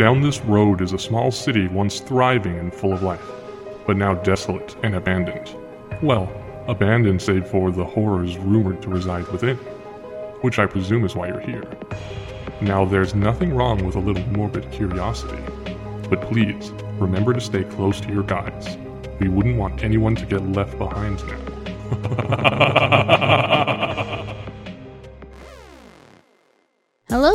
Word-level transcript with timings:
Down 0.00 0.22
this 0.22 0.40
road 0.40 0.80
is 0.80 0.94
a 0.94 0.98
small 0.98 1.30
city 1.30 1.68
once 1.68 2.00
thriving 2.00 2.58
and 2.58 2.72
full 2.72 2.94
of 2.94 3.02
life, 3.02 3.20
but 3.86 3.98
now 3.98 4.14
desolate 4.14 4.74
and 4.82 4.94
abandoned. 4.94 5.54
Well, 6.00 6.32
abandoned 6.66 7.20
save 7.20 7.46
for 7.46 7.70
the 7.70 7.84
horrors 7.84 8.38
rumored 8.38 8.80
to 8.80 8.88
reside 8.88 9.28
within, 9.28 9.58
which 10.40 10.58
I 10.58 10.64
presume 10.64 11.04
is 11.04 11.14
why 11.14 11.28
you're 11.28 11.40
here. 11.40 11.64
Now, 12.62 12.86
there's 12.86 13.14
nothing 13.14 13.52
wrong 13.52 13.84
with 13.84 13.94
a 13.94 14.00
little 14.00 14.26
morbid 14.28 14.72
curiosity, 14.72 15.44
but 16.08 16.22
please 16.22 16.70
remember 16.98 17.34
to 17.34 17.40
stay 17.42 17.64
close 17.64 18.00
to 18.00 18.10
your 18.10 18.22
guides. 18.22 18.78
We 19.18 19.28
wouldn't 19.28 19.58
want 19.58 19.84
anyone 19.84 20.16
to 20.16 20.24
get 20.24 20.40
left 20.48 20.78
behind 20.78 21.22
now. 21.26 21.36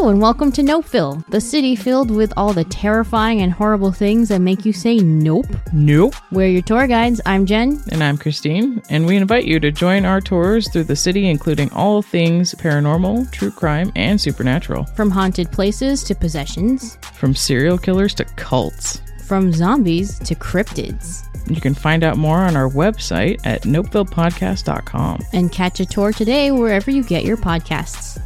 Hello 0.06 0.14
and 0.14 0.22
welcome 0.22 0.52
to 0.52 0.62
Nopeville, 0.62 1.26
the 1.30 1.42
city 1.42 1.76
filled 1.76 2.12
with 2.12 2.32
all 2.38 2.54
the 2.54 2.64
terrifying 2.66 3.42
and 3.42 3.52
horrible 3.52 3.92
things 3.92 4.30
that 4.30 4.40
make 4.40 4.64
you 4.64 4.72
say 4.72 4.98
nope. 5.00 5.48
Nope. 5.74 6.14
We're 6.32 6.48
your 6.48 6.62
tour 6.62 6.86
guides. 6.86 7.20
I'm 7.26 7.48
Jen. 7.48 7.82
And 7.92 8.04
I'm 8.04 8.16
Christine, 8.16 8.84
and 8.92 9.08
we 9.08 9.16
invite 9.18 9.46
you 9.46 9.60
to 9.60 9.72
join 9.72 10.06
our 10.06 10.22
tours 10.22 10.72
through 10.72 10.84
the 10.84 10.96
city, 10.96 11.28
including 11.28 11.72
all 11.72 12.04
things 12.04 12.54
paranormal, 12.54 13.32
true 13.32 13.50
crime, 13.50 13.92
and 13.96 14.22
supernatural. 14.22 14.84
From 14.96 15.10
haunted 15.10 15.52
places 15.52 16.04
to 16.04 16.14
possessions, 16.14 17.00
From 17.16 17.34
serial 17.34 17.80
killers 17.80 18.14
to 18.14 18.26
cults. 18.36 19.02
from 19.26 19.52
zombies 19.52 20.20
to 20.20 20.36
cryptids. 20.36 21.24
You 21.50 21.60
can 21.60 21.74
find 21.74 22.04
out 22.04 22.16
more 22.16 22.44
on 22.44 22.56
our 22.56 22.70
website 22.70 23.42
at 23.44 23.64
nopevillepodcast.com. 23.64 25.22
And 25.34 25.52
catch 25.52 25.80
a 25.80 25.86
tour 25.88 26.14
today 26.14 26.52
wherever 26.52 26.92
you 26.92 27.04
get 27.04 27.26
your 27.26 27.38
podcasts. 27.38 28.22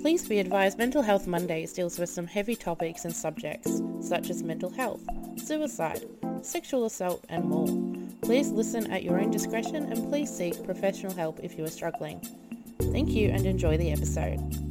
Please 0.00 0.26
be 0.26 0.38
advised 0.38 0.78
Mental 0.78 1.02
Health 1.02 1.26
Mondays 1.26 1.72
deals 1.72 1.98
with 1.98 2.08
some 2.08 2.26
heavy 2.26 2.56
topics 2.56 3.04
and 3.04 3.14
subjects, 3.14 3.82
such 4.00 4.30
as 4.30 4.42
mental 4.42 4.70
health, 4.70 5.02
suicide, 5.36 6.02
sexual 6.42 6.86
assault, 6.86 7.22
and 7.28 7.44
more. 7.44 7.68
Please 8.22 8.50
listen 8.50 8.90
at 8.90 9.02
your 9.02 9.20
own 9.20 9.30
discretion 9.30 9.76
and 9.76 10.08
please 10.08 10.34
seek 10.34 10.64
professional 10.64 11.14
help 11.14 11.40
if 11.42 11.58
you 11.58 11.64
are 11.64 11.70
struggling. 11.70 12.18
Thank 12.80 13.10
you 13.10 13.28
and 13.28 13.44
enjoy 13.44 13.76
the 13.76 13.92
episode. 13.92 14.69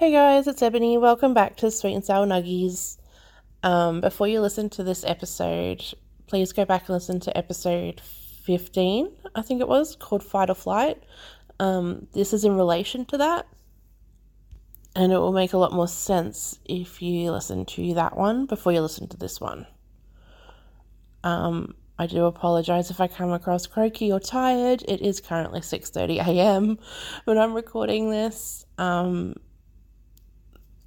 Hey 0.00 0.12
guys, 0.12 0.46
it's 0.46 0.62
Ebony. 0.62 0.96
Welcome 0.96 1.34
back 1.34 1.56
to 1.56 1.70
Sweet 1.70 1.92
and 1.92 2.02
Sour 2.02 2.24
Nuggiez. 2.24 2.96
Um, 3.62 4.00
before 4.00 4.26
you 4.26 4.40
listen 4.40 4.70
to 4.70 4.82
this 4.82 5.04
episode, 5.04 5.84
please 6.26 6.54
go 6.54 6.64
back 6.64 6.88
and 6.88 6.94
listen 6.94 7.20
to 7.20 7.36
episode 7.36 8.00
15, 8.00 9.10
I 9.34 9.42
think 9.42 9.60
it 9.60 9.68
was, 9.68 9.96
called 9.96 10.24
Fight 10.24 10.48
or 10.48 10.54
Flight. 10.54 11.02
Um, 11.58 12.06
this 12.14 12.32
is 12.32 12.46
in 12.46 12.56
relation 12.56 13.04
to 13.04 13.18
that, 13.18 13.46
and 14.96 15.12
it 15.12 15.18
will 15.18 15.34
make 15.34 15.52
a 15.52 15.58
lot 15.58 15.74
more 15.74 15.86
sense 15.86 16.58
if 16.64 17.02
you 17.02 17.30
listen 17.30 17.66
to 17.66 17.92
that 17.92 18.16
one 18.16 18.46
before 18.46 18.72
you 18.72 18.80
listen 18.80 19.06
to 19.08 19.18
this 19.18 19.38
one. 19.38 19.66
Um, 21.24 21.74
I 21.98 22.06
do 22.06 22.24
apologize 22.24 22.90
if 22.90 23.02
I 23.02 23.06
come 23.06 23.32
across 23.32 23.66
croaky 23.66 24.10
or 24.10 24.18
tired. 24.18 24.82
It 24.88 25.02
is 25.02 25.20
currently 25.20 25.60
6:30 25.60 26.26
a.m. 26.26 26.78
when 27.26 27.36
I'm 27.36 27.52
recording 27.52 28.08
this. 28.08 28.64
Um, 28.78 29.34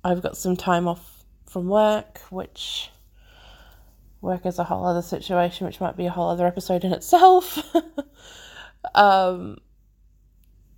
I've 0.03 0.21
got 0.21 0.37
some 0.37 0.57
time 0.57 0.87
off 0.87 1.23
from 1.45 1.67
work, 1.67 2.19
which 2.29 2.89
work 4.21 4.45
is 4.45 4.59
a 4.59 4.63
whole 4.63 4.85
other 4.85 5.01
situation, 5.01 5.65
which 5.65 5.79
might 5.79 5.95
be 5.95 6.05
a 6.05 6.11
whole 6.11 6.29
other 6.29 6.47
episode 6.47 6.83
in 6.83 6.93
itself. 6.93 7.63
um, 8.95 9.57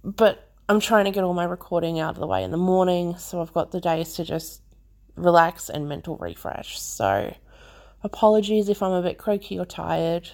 but 0.03 0.51
I'm 0.67 0.79
trying 0.79 1.05
to 1.05 1.11
get 1.11 1.23
all 1.23 1.33
my 1.33 1.45
recording 1.45 1.99
out 1.99 2.15
of 2.15 2.19
the 2.19 2.27
way 2.27 2.43
in 2.43 2.51
the 2.51 2.57
morning, 2.57 3.17
so 3.17 3.41
I've 3.41 3.53
got 3.53 3.71
the 3.71 3.79
days 3.79 4.13
to 4.15 4.23
just 4.23 4.61
relax 5.15 5.69
and 5.69 5.87
mental 5.87 6.17
refresh. 6.17 6.79
So, 6.79 7.35
apologies 8.03 8.69
if 8.69 8.83
I'm 8.83 8.91
a 8.91 9.01
bit 9.01 9.17
croaky 9.17 9.57
or 9.57 9.65
tired. 9.65 10.29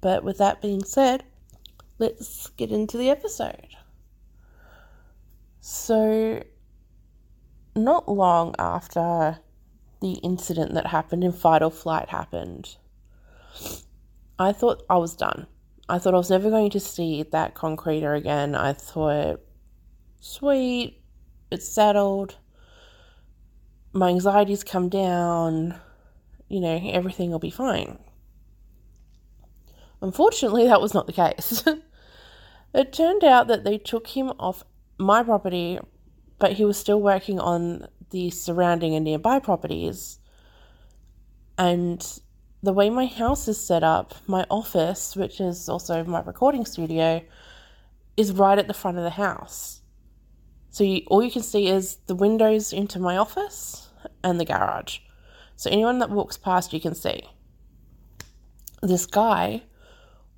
But 0.00 0.24
with 0.24 0.38
that 0.38 0.62
being 0.62 0.84
said, 0.84 1.24
let's 1.98 2.48
get 2.50 2.70
into 2.70 2.96
the 2.96 3.10
episode. 3.10 3.76
So, 5.60 6.42
not 7.74 8.08
long 8.08 8.54
after 8.58 9.38
the 10.00 10.12
incident 10.14 10.74
that 10.74 10.86
happened 10.86 11.24
in 11.24 11.32
Fight 11.32 11.62
or 11.62 11.70
Flight 11.70 12.08
happened, 12.08 12.76
I 14.38 14.52
thought 14.52 14.82
I 14.88 14.96
was 14.96 15.14
done. 15.14 15.46
I 15.88 15.98
thought 15.98 16.14
I 16.14 16.18
was 16.18 16.30
never 16.30 16.50
going 16.50 16.70
to 16.70 16.80
see 16.80 17.24
that 17.24 17.54
concreter 17.54 18.14
again. 18.14 18.54
I 18.54 18.72
thought, 18.72 19.40
sweet, 20.20 21.02
it's 21.50 21.68
settled. 21.68 22.36
My 23.92 24.10
anxiety's 24.10 24.62
come 24.62 24.88
down. 24.88 25.78
You 26.48 26.60
know, 26.60 26.90
everything 26.92 27.30
will 27.30 27.40
be 27.40 27.50
fine. 27.50 27.98
Unfortunately, 30.00 30.66
that 30.66 30.80
was 30.80 30.94
not 30.94 31.06
the 31.06 31.12
case. 31.12 31.64
it 32.74 32.92
turned 32.92 33.24
out 33.24 33.48
that 33.48 33.64
they 33.64 33.76
took 33.76 34.06
him 34.08 34.32
off 34.38 34.64
my 34.98 35.22
property 35.22 35.78
but 36.40 36.54
he 36.54 36.64
was 36.64 36.76
still 36.76 37.00
working 37.00 37.38
on 37.38 37.86
the 38.10 38.30
surrounding 38.30 38.94
and 38.96 39.04
nearby 39.04 39.38
properties. 39.38 40.18
And 41.56 42.04
the 42.62 42.72
way 42.72 42.90
my 42.90 43.06
house 43.06 43.46
is 43.46 43.64
set 43.64 43.84
up, 43.84 44.14
my 44.26 44.46
office, 44.50 45.14
which 45.14 45.40
is 45.40 45.68
also 45.68 46.02
my 46.02 46.22
recording 46.22 46.64
studio, 46.64 47.22
is 48.16 48.32
right 48.32 48.58
at 48.58 48.66
the 48.66 48.74
front 48.74 48.98
of 48.98 49.04
the 49.04 49.10
house. 49.10 49.82
So 50.70 50.82
you, 50.82 51.02
all 51.06 51.22
you 51.22 51.30
can 51.30 51.42
see 51.42 51.68
is 51.68 51.96
the 52.06 52.14
windows 52.14 52.72
into 52.72 52.98
my 52.98 53.16
office 53.16 53.90
and 54.24 54.40
the 54.40 54.44
garage. 54.44 54.98
So 55.56 55.70
anyone 55.70 55.98
that 55.98 56.10
walks 56.10 56.38
past, 56.38 56.72
you 56.72 56.80
can 56.80 56.94
see. 56.94 57.22
This 58.82 59.04
guy 59.04 59.62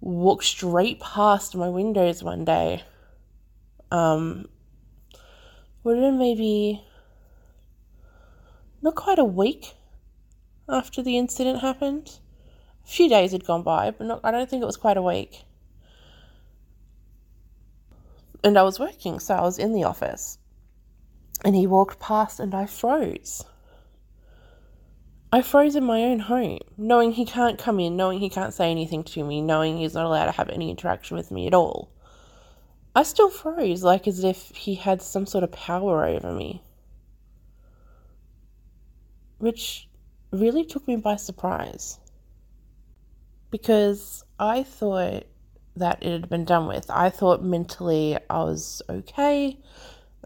walked 0.00 0.44
straight 0.44 0.98
past 0.98 1.54
my 1.54 1.68
windows 1.68 2.24
one 2.24 2.44
day. 2.44 2.82
Um, 3.92 4.46
been 5.84 6.18
maybe 6.18 6.84
not 8.80 8.94
quite 8.94 9.18
a 9.18 9.24
week 9.24 9.74
after 10.68 11.02
the 11.02 11.18
incident 11.18 11.60
happened. 11.60 12.18
A 12.84 12.88
few 12.88 13.08
days 13.08 13.32
had 13.32 13.44
gone 13.44 13.62
by, 13.62 13.90
but 13.90 14.06
not, 14.06 14.20
I 14.24 14.30
don't 14.30 14.48
think 14.48 14.62
it 14.62 14.66
was 14.66 14.76
quite 14.76 14.96
a 14.96 15.02
week. 15.02 15.44
And 18.42 18.58
I 18.58 18.62
was 18.62 18.80
working, 18.80 19.20
so 19.20 19.34
I 19.34 19.42
was 19.42 19.58
in 19.58 19.72
the 19.72 19.84
office. 19.84 20.38
And 21.44 21.54
he 21.54 21.66
walked 21.66 22.00
past, 22.00 22.40
and 22.40 22.54
I 22.54 22.66
froze. 22.66 23.44
I 25.32 25.42
froze 25.42 25.76
in 25.76 25.84
my 25.84 26.02
own 26.02 26.18
home, 26.18 26.58
knowing 26.76 27.12
he 27.12 27.24
can't 27.24 27.58
come 27.58 27.80
in, 27.80 27.96
knowing 27.96 28.18
he 28.18 28.28
can't 28.28 28.52
say 28.52 28.70
anything 28.70 29.04
to 29.04 29.24
me, 29.24 29.40
knowing 29.40 29.78
he's 29.78 29.94
not 29.94 30.06
allowed 30.06 30.26
to 30.26 30.32
have 30.32 30.50
any 30.50 30.70
interaction 30.70 31.16
with 31.16 31.30
me 31.30 31.46
at 31.46 31.54
all. 31.54 31.88
I 32.94 33.02
still 33.04 33.30
froze, 33.30 33.82
like 33.82 34.06
as 34.06 34.22
if 34.22 34.50
he 34.50 34.74
had 34.74 35.00
some 35.00 35.26
sort 35.26 35.44
of 35.44 35.52
power 35.52 36.04
over 36.04 36.32
me. 36.32 36.62
Which 39.38 39.88
really 40.30 40.64
took 40.64 40.86
me 40.86 40.96
by 40.96 41.16
surprise. 41.16 41.98
Because 43.50 44.24
I 44.38 44.62
thought 44.62 45.24
that 45.76 46.02
it 46.02 46.12
had 46.12 46.28
been 46.28 46.44
done 46.44 46.66
with. 46.66 46.90
I 46.90 47.10
thought 47.10 47.42
mentally 47.42 48.18
I 48.28 48.42
was 48.44 48.82
okay, 48.88 49.58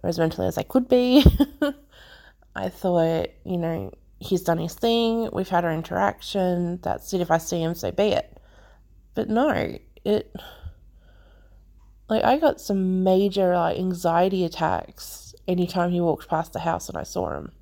or 0.03 0.09
as 0.09 0.19
mentally 0.19 0.49
as 0.49 0.59
I 0.59 0.63
could 0.63 0.89
be. 0.89 1.25
I 2.57 2.69
thought, 2.69 3.29
you 3.45 3.59
know, 3.59 3.93
he's 4.19 4.43
done 4.43 4.59
his 4.59 4.75
thing, 4.75 5.29
we've 5.33 5.49
had 5.49 5.65
our 5.65 5.73
interaction, 5.73 6.81
that's 6.83 7.13
it. 7.13 7.21
If 7.21 7.31
I 7.31 7.39
see 7.39 7.63
him, 7.63 7.75
so 7.75 7.91
be 7.93 8.09
it. 8.09 8.41
But 9.15 9.29
no, 9.29 9.79
it 10.05 10.35
like 12.09 12.25
I 12.25 12.39
got 12.39 12.61
some 12.61 13.03
major 13.03 13.55
like 13.55 13.79
anxiety 13.79 14.45
attacks 14.45 15.35
anytime 15.49 15.91
he 15.91 16.01
walked 16.01 16.29
past 16.29 16.53
the 16.53 16.61
house 16.61 16.89
and 16.89 16.97
I 16.97 17.03
saw 17.03 17.31
him. 17.31 17.53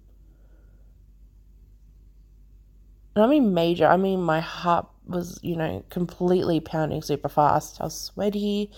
And 3.15 3.25
I 3.25 3.27
mean 3.27 3.55
major, 3.55 3.87
I 3.87 3.97
mean 3.97 4.21
my 4.23 4.41
heart 4.41 4.87
was, 5.07 5.39
you 5.43 5.57
know, 5.57 5.85
completely 5.89 6.61
pounding 6.61 7.03
super 7.03 7.29
fast. 7.29 7.81
I 7.81 7.85
was 7.85 7.99
sweaty, 7.99 8.71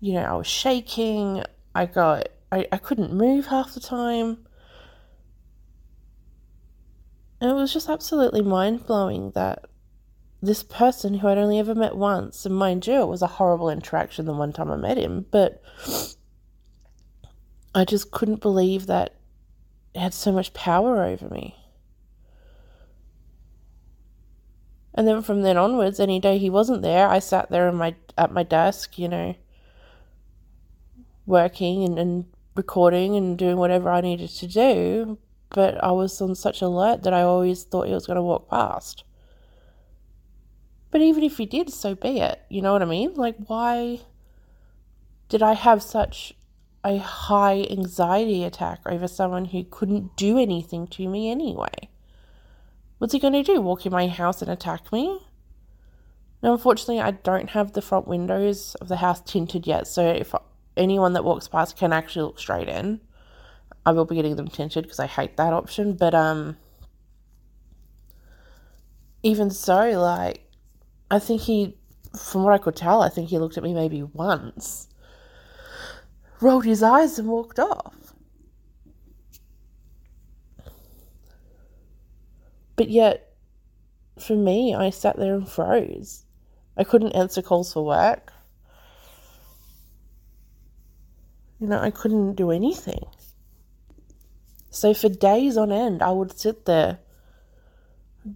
you 0.00 0.14
know, 0.14 0.22
I 0.22 0.34
was 0.34 0.46
shaking. 0.46 1.42
I 1.74 1.86
got 1.86 2.28
I, 2.50 2.66
I 2.70 2.76
couldn't 2.76 3.14
move 3.14 3.46
half 3.46 3.74
the 3.74 3.80
time. 3.80 4.46
And 7.40 7.50
it 7.50 7.54
was 7.54 7.72
just 7.72 7.88
absolutely 7.88 8.42
mind 8.42 8.86
blowing 8.86 9.32
that 9.32 9.64
this 10.42 10.64
person 10.64 11.14
who 11.14 11.28
I'd 11.28 11.38
only 11.38 11.60
ever 11.60 11.74
met 11.74 11.96
once, 11.96 12.44
and 12.44 12.54
mind 12.54 12.86
you, 12.88 13.00
it 13.00 13.08
was 13.08 13.22
a 13.22 13.28
horrible 13.28 13.70
interaction 13.70 14.26
the 14.26 14.32
one 14.32 14.52
time 14.52 14.72
I 14.72 14.76
met 14.76 14.98
him, 14.98 15.24
but 15.30 15.62
I 17.72 17.84
just 17.84 18.10
couldn't 18.10 18.40
believe 18.40 18.86
that 18.86 19.14
it 19.94 20.00
had 20.00 20.12
so 20.12 20.32
much 20.32 20.52
power 20.52 21.04
over 21.04 21.28
me. 21.28 21.56
And 24.94 25.06
then 25.06 25.22
from 25.22 25.42
then 25.42 25.56
onwards, 25.56 26.00
any 26.00 26.18
day 26.18 26.38
he 26.38 26.50
wasn't 26.50 26.82
there, 26.82 27.08
I 27.08 27.20
sat 27.20 27.50
there 27.50 27.68
in 27.68 27.76
my 27.76 27.94
at 28.18 28.32
my 28.32 28.42
desk, 28.42 28.98
you 28.98 29.08
know, 29.08 29.36
working 31.24 31.84
and, 31.84 31.98
and 31.98 32.26
recording 32.56 33.16
and 33.16 33.38
doing 33.38 33.56
whatever 33.56 33.88
I 33.90 34.00
needed 34.00 34.30
to 34.30 34.46
do. 34.48 35.18
But 35.50 35.82
I 35.82 35.92
was 35.92 36.20
on 36.20 36.34
such 36.34 36.62
alert 36.62 37.04
that 37.04 37.14
I 37.14 37.22
always 37.22 37.62
thought 37.62 37.86
he 37.86 37.94
was 37.94 38.06
going 38.06 38.16
to 38.16 38.22
walk 38.22 38.50
past. 38.50 39.04
But 40.92 41.00
even 41.00 41.24
if 41.24 41.38
he 41.38 41.46
did, 41.46 41.70
so 41.70 41.96
be 41.96 42.20
it. 42.20 42.42
You 42.50 42.62
know 42.62 42.72
what 42.72 42.82
I 42.82 42.84
mean? 42.84 43.14
Like, 43.14 43.34
why 43.46 44.00
did 45.28 45.42
I 45.42 45.54
have 45.54 45.82
such 45.82 46.34
a 46.84 46.98
high 46.98 47.66
anxiety 47.70 48.44
attack 48.44 48.80
over 48.84 49.08
someone 49.08 49.46
who 49.46 49.64
couldn't 49.64 50.16
do 50.16 50.38
anything 50.38 50.86
to 50.88 51.08
me 51.08 51.30
anyway? 51.30 51.88
What's 52.98 53.14
he 53.14 53.18
going 53.18 53.32
to 53.32 53.42
do? 53.42 53.60
Walk 53.60 53.86
in 53.86 53.92
my 53.92 54.06
house 54.06 54.42
and 54.42 54.50
attack 54.50 54.92
me? 54.92 55.18
Now, 56.42 56.52
unfortunately, 56.52 57.00
I 57.00 57.12
don't 57.12 57.50
have 57.50 57.72
the 57.72 57.82
front 57.82 58.06
windows 58.06 58.74
of 58.74 58.88
the 58.88 58.96
house 58.96 59.22
tinted 59.22 59.66
yet, 59.66 59.86
so 59.86 60.06
if 60.06 60.34
anyone 60.76 61.14
that 61.14 61.24
walks 61.24 61.48
past 61.48 61.76
can 61.76 61.92
actually 61.92 62.26
look 62.26 62.38
straight 62.38 62.68
in, 62.68 63.00
I 63.86 63.92
will 63.92 64.04
be 64.04 64.16
getting 64.16 64.36
them 64.36 64.48
tinted 64.48 64.84
because 64.84 65.00
I 65.00 65.06
hate 65.06 65.38
that 65.38 65.54
option. 65.54 65.94
But 65.94 66.14
um, 66.14 66.58
even 69.22 69.50
so, 69.50 69.98
like, 69.98 70.51
I 71.12 71.18
think 71.18 71.42
he, 71.42 71.76
from 72.18 72.42
what 72.42 72.54
I 72.54 72.58
could 72.58 72.74
tell, 72.74 73.02
I 73.02 73.10
think 73.10 73.28
he 73.28 73.38
looked 73.38 73.58
at 73.58 73.62
me 73.62 73.74
maybe 73.74 74.02
once, 74.02 74.88
rolled 76.40 76.64
his 76.64 76.82
eyes, 76.82 77.18
and 77.18 77.28
walked 77.28 77.58
off. 77.58 78.14
But 82.76 82.88
yet, 82.88 83.34
for 84.18 84.34
me, 84.34 84.74
I 84.74 84.88
sat 84.88 85.18
there 85.18 85.34
and 85.34 85.46
froze. 85.46 86.24
I 86.78 86.84
couldn't 86.84 87.12
answer 87.12 87.42
calls 87.42 87.74
for 87.74 87.84
work. 87.84 88.32
You 91.60 91.66
know, 91.66 91.78
I 91.78 91.90
couldn't 91.90 92.36
do 92.36 92.50
anything. 92.50 93.04
So 94.70 94.94
for 94.94 95.10
days 95.10 95.58
on 95.58 95.70
end, 95.70 96.02
I 96.02 96.12
would 96.12 96.38
sit 96.38 96.64
there 96.64 97.00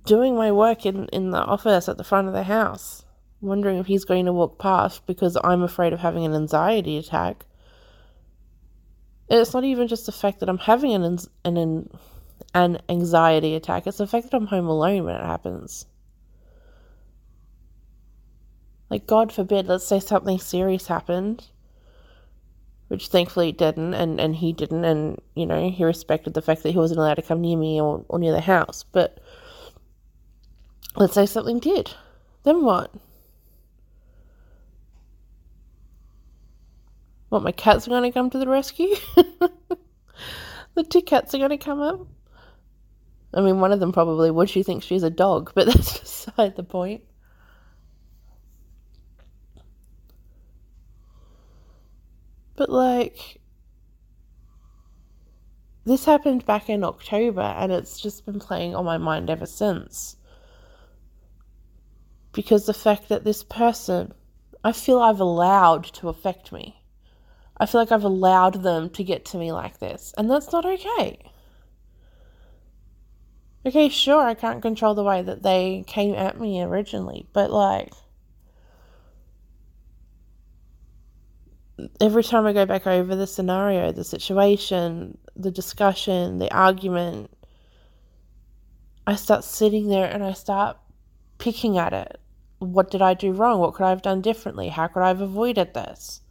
doing 0.04 0.34
my 0.34 0.52
work 0.52 0.84
in, 0.84 1.06
in 1.06 1.30
the 1.30 1.38
office 1.38 1.88
at 1.88 1.96
the 1.96 2.04
front 2.04 2.28
of 2.28 2.34
the 2.34 2.44
house, 2.44 3.04
wondering 3.40 3.78
if 3.78 3.86
he's 3.86 4.04
going 4.04 4.26
to 4.26 4.32
walk 4.32 4.58
past 4.58 5.06
because 5.06 5.36
I'm 5.42 5.62
afraid 5.62 5.92
of 5.92 6.00
having 6.00 6.24
an 6.24 6.34
anxiety 6.34 6.98
attack. 6.98 7.44
It's 9.28 9.54
not 9.54 9.64
even 9.64 9.88
just 9.88 10.06
the 10.06 10.12
fact 10.12 10.40
that 10.40 10.48
I'm 10.48 10.58
having 10.58 10.92
an, 10.92 11.18
an, 11.44 11.90
an 12.54 12.78
anxiety 12.88 13.54
attack, 13.54 13.86
it's 13.86 13.98
the 13.98 14.06
fact 14.06 14.30
that 14.30 14.36
I'm 14.36 14.46
home 14.46 14.66
alone 14.66 15.04
when 15.04 15.16
it 15.16 15.24
happens. 15.24 15.86
Like, 18.88 19.06
God 19.06 19.32
forbid, 19.32 19.66
let's 19.66 19.86
say 19.86 19.98
something 19.98 20.38
serious 20.38 20.86
happened, 20.86 21.46
which 22.86 23.08
thankfully 23.08 23.48
it 23.48 23.58
didn't, 23.58 23.94
and, 23.94 24.20
and 24.20 24.36
he 24.36 24.52
didn't, 24.52 24.84
and, 24.84 25.20
you 25.34 25.44
know, 25.44 25.70
he 25.70 25.84
respected 25.84 26.34
the 26.34 26.42
fact 26.42 26.62
that 26.62 26.70
he 26.70 26.78
wasn't 26.78 27.00
allowed 27.00 27.14
to 27.14 27.22
come 27.22 27.40
near 27.40 27.56
me 27.56 27.80
or, 27.80 28.04
or 28.08 28.20
near 28.20 28.32
the 28.32 28.40
house. 28.40 28.84
But 28.92 29.18
let's 30.96 31.14
say 31.14 31.26
something 31.26 31.58
did. 31.58 31.92
Then 32.42 32.64
what? 32.64 32.92
What, 37.28 37.42
my 37.42 37.52
cats 37.52 37.86
are 37.86 37.90
going 37.90 38.04
to 38.04 38.12
come 38.12 38.30
to 38.30 38.38
the 38.38 38.48
rescue? 38.48 38.94
the 40.74 40.84
two 40.84 41.02
cats 41.02 41.34
are 41.34 41.38
going 41.38 41.50
to 41.50 41.58
come 41.58 41.80
up? 41.80 42.06
I 43.34 43.40
mean, 43.40 43.60
one 43.60 43.72
of 43.72 43.80
them 43.80 43.92
probably 43.92 44.30
would. 44.30 44.48
She 44.48 44.62
thinks 44.62 44.86
she's 44.86 45.02
a 45.02 45.10
dog, 45.10 45.52
but 45.54 45.66
that's 45.66 45.98
beside 45.98 46.56
the 46.56 46.62
point. 46.62 47.02
But, 52.54 52.70
like, 52.70 53.38
this 55.84 56.06
happened 56.06 56.46
back 56.46 56.70
in 56.70 56.84
October, 56.84 57.42
and 57.42 57.70
it's 57.70 58.00
just 58.00 58.24
been 58.24 58.38
playing 58.38 58.74
on 58.74 58.86
my 58.86 58.96
mind 58.96 59.28
ever 59.28 59.44
since. 59.44 60.16
Because 62.36 62.66
the 62.66 62.74
fact 62.74 63.08
that 63.08 63.24
this 63.24 63.42
person, 63.42 64.12
I 64.62 64.72
feel 64.72 64.98
I've 64.98 65.20
allowed 65.20 65.84
to 65.94 66.10
affect 66.10 66.52
me. 66.52 66.82
I 67.56 67.64
feel 67.64 67.80
like 67.80 67.90
I've 67.90 68.04
allowed 68.04 68.62
them 68.62 68.90
to 68.90 69.02
get 69.02 69.24
to 69.26 69.38
me 69.38 69.52
like 69.52 69.78
this, 69.78 70.12
and 70.18 70.30
that's 70.30 70.52
not 70.52 70.66
okay. 70.66 71.18
Okay, 73.64 73.88
sure, 73.88 74.20
I 74.20 74.34
can't 74.34 74.60
control 74.60 74.94
the 74.94 75.02
way 75.02 75.22
that 75.22 75.42
they 75.42 75.82
came 75.86 76.14
at 76.14 76.38
me 76.38 76.60
originally, 76.62 77.26
but 77.32 77.50
like, 77.50 77.94
every 81.98 82.22
time 82.22 82.44
I 82.44 82.52
go 82.52 82.66
back 82.66 82.86
over 82.86 83.16
the 83.16 83.26
scenario, 83.26 83.92
the 83.92 84.04
situation, 84.04 85.16
the 85.34 85.50
discussion, 85.50 86.38
the 86.38 86.54
argument, 86.54 87.30
I 89.06 89.14
start 89.14 89.42
sitting 89.42 89.88
there 89.88 90.04
and 90.04 90.22
I 90.22 90.34
start 90.34 90.76
picking 91.38 91.78
at 91.78 91.94
it. 91.94 92.20
What 92.58 92.90
did 92.90 93.02
I 93.02 93.14
do 93.14 93.32
wrong? 93.32 93.60
What 93.60 93.74
could 93.74 93.84
I 93.84 93.90
have 93.90 94.02
done 94.02 94.20
differently? 94.20 94.68
How 94.68 94.86
could 94.86 95.02
I 95.02 95.08
have 95.08 95.20
avoided 95.20 95.74
this? 95.74 96.22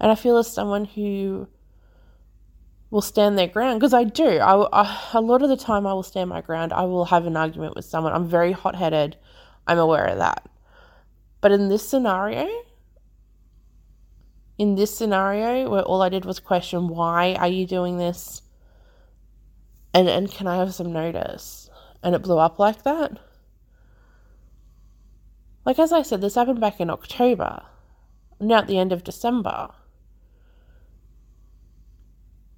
And 0.00 0.10
I 0.10 0.14
feel 0.14 0.38
as 0.38 0.52
someone 0.52 0.86
who 0.86 1.48
will 2.90 3.02
stand 3.02 3.38
their 3.38 3.46
ground 3.46 3.78
because 3.78 3.94
I 3.94 4.04
do. 4.04 4.38
I, 4.38 4.82
I, 4.82 5.08
a 5.12 5.20
lot 5.20 5.42
of 5.42 5.48
the 5.48 5.56
time, 5.56 5.86
I 5.86 5.92
will 5.92 6.02
stand 6.02 6.30
my 6.30 6.40
ground. 6.40 6.72
I 6.72 6.82
will 6.82 7.04
have 7.06 7.26
an 7.26 7.36
argument 7.36 7.76
with 7.76 7.84
someone. 7.84 8.12
I'm 8.12 8.28
very 8.28 8.52
hot 8.52 8.74
headed. 8.74 9.16
I'm 9.66 9.78
aware 9.78 10.06
of 10.06 10.18
that. 10.18 10.48
But 11.40 11.52
in 11.52 11.68
this 11.68 11.88
scenario, 11.88 12.48
in 14.60 14.74
this 14.74 14.94
scenario 14.94 15.70
where 15.70 15.82
all 15.82 16.02
I 16.02 16.10
did 16.10 16.26
was 16.26 16.38
question 16.38 16.88
why 16.88 17.34
are 17.36 17.48
you 17.48 17.66
doing 17.66 17.96
this 17.96 18.42
and 19.94 20.06
and 20.06 20.30
can 20.30 20.46
I 20.46 20.56
have 20.56 20.74
some 20.74 20.92
notice 20.92 21.69
and 22.02 22.14
it 22.14 22.22
blew 22.22 22.38
up 22.38 22.58
like 22.58 22.82
that. 22.82 23.18
Like 25.64 25.78
as 25.78 25.92
I 25.92 26.02
said 26.02 26.20
this 26.20 26.34
happened 26.34 26.60
back 26.60 26.80
in 26.80 26.90
October 26.90 27.62
now 28.40 28.58
at 28.58 28.66
the 28.66 28.78
end 28.78 28.92
of 28.92 29.04
December. 29.04 29.70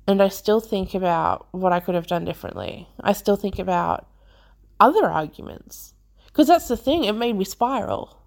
And 0.07 0.23
I 0.23 0.29
still 0.29 0.61
think 0.61 0.95
about 0.95 1.47
what 1.53 1.73
I 1.73 1.81
could 1.81 1.95
have 1.95 2.07
done 2.07 2.25
differently. 2.25 2.89
I 3.01 3.13
still 3.13 3.37
think 3.37 3.59
about 3.59 4.09
other 4.81 5.07
arguments. 5.07 5.95
Because 6.27 6.49
that's 6.49 6.69
the 6.69 6.77
thing 6.77 7.05
it 7.05 7.13
made 7.13 7.37
me 7.37 7.45
spiral. 7.45 8.23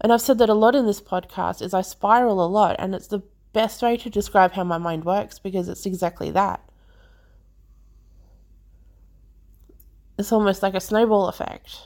And 0.00 0.12
I've 0.12 0.20
said 0.20 0.38
that 0.38 0.48
a 0.48 0.54
lot 0.54 0.74
in 0.74 0.86
this 0.86 1.00
podcast 1.00 1.62
is 1.62 1.74
I 1.74 1.82
spiral 1.82 2.44
a 2.44 2.46
lot 2.46 2.76
and 2.78 2.94
it's 2.94 3.06
the 3.06 3.22
best 3.52 3.82
way 3.82 3.96
to 3.96 4.10
describe 4.10 4.52
how 4.52 4.64
my 4.64 4.78
mind 4.78 5.04
works 5.04 5.38
because 5.38 5.68
it's 5.68 5.86
exactly 5.86 6.30
that. 6.32 6.60
It's 10.18 10.32
almost 10.32 10.62
like 10.62 10.74
a 10.74 10.80
snowball 10.80 11.28
effect. 11.28 11.78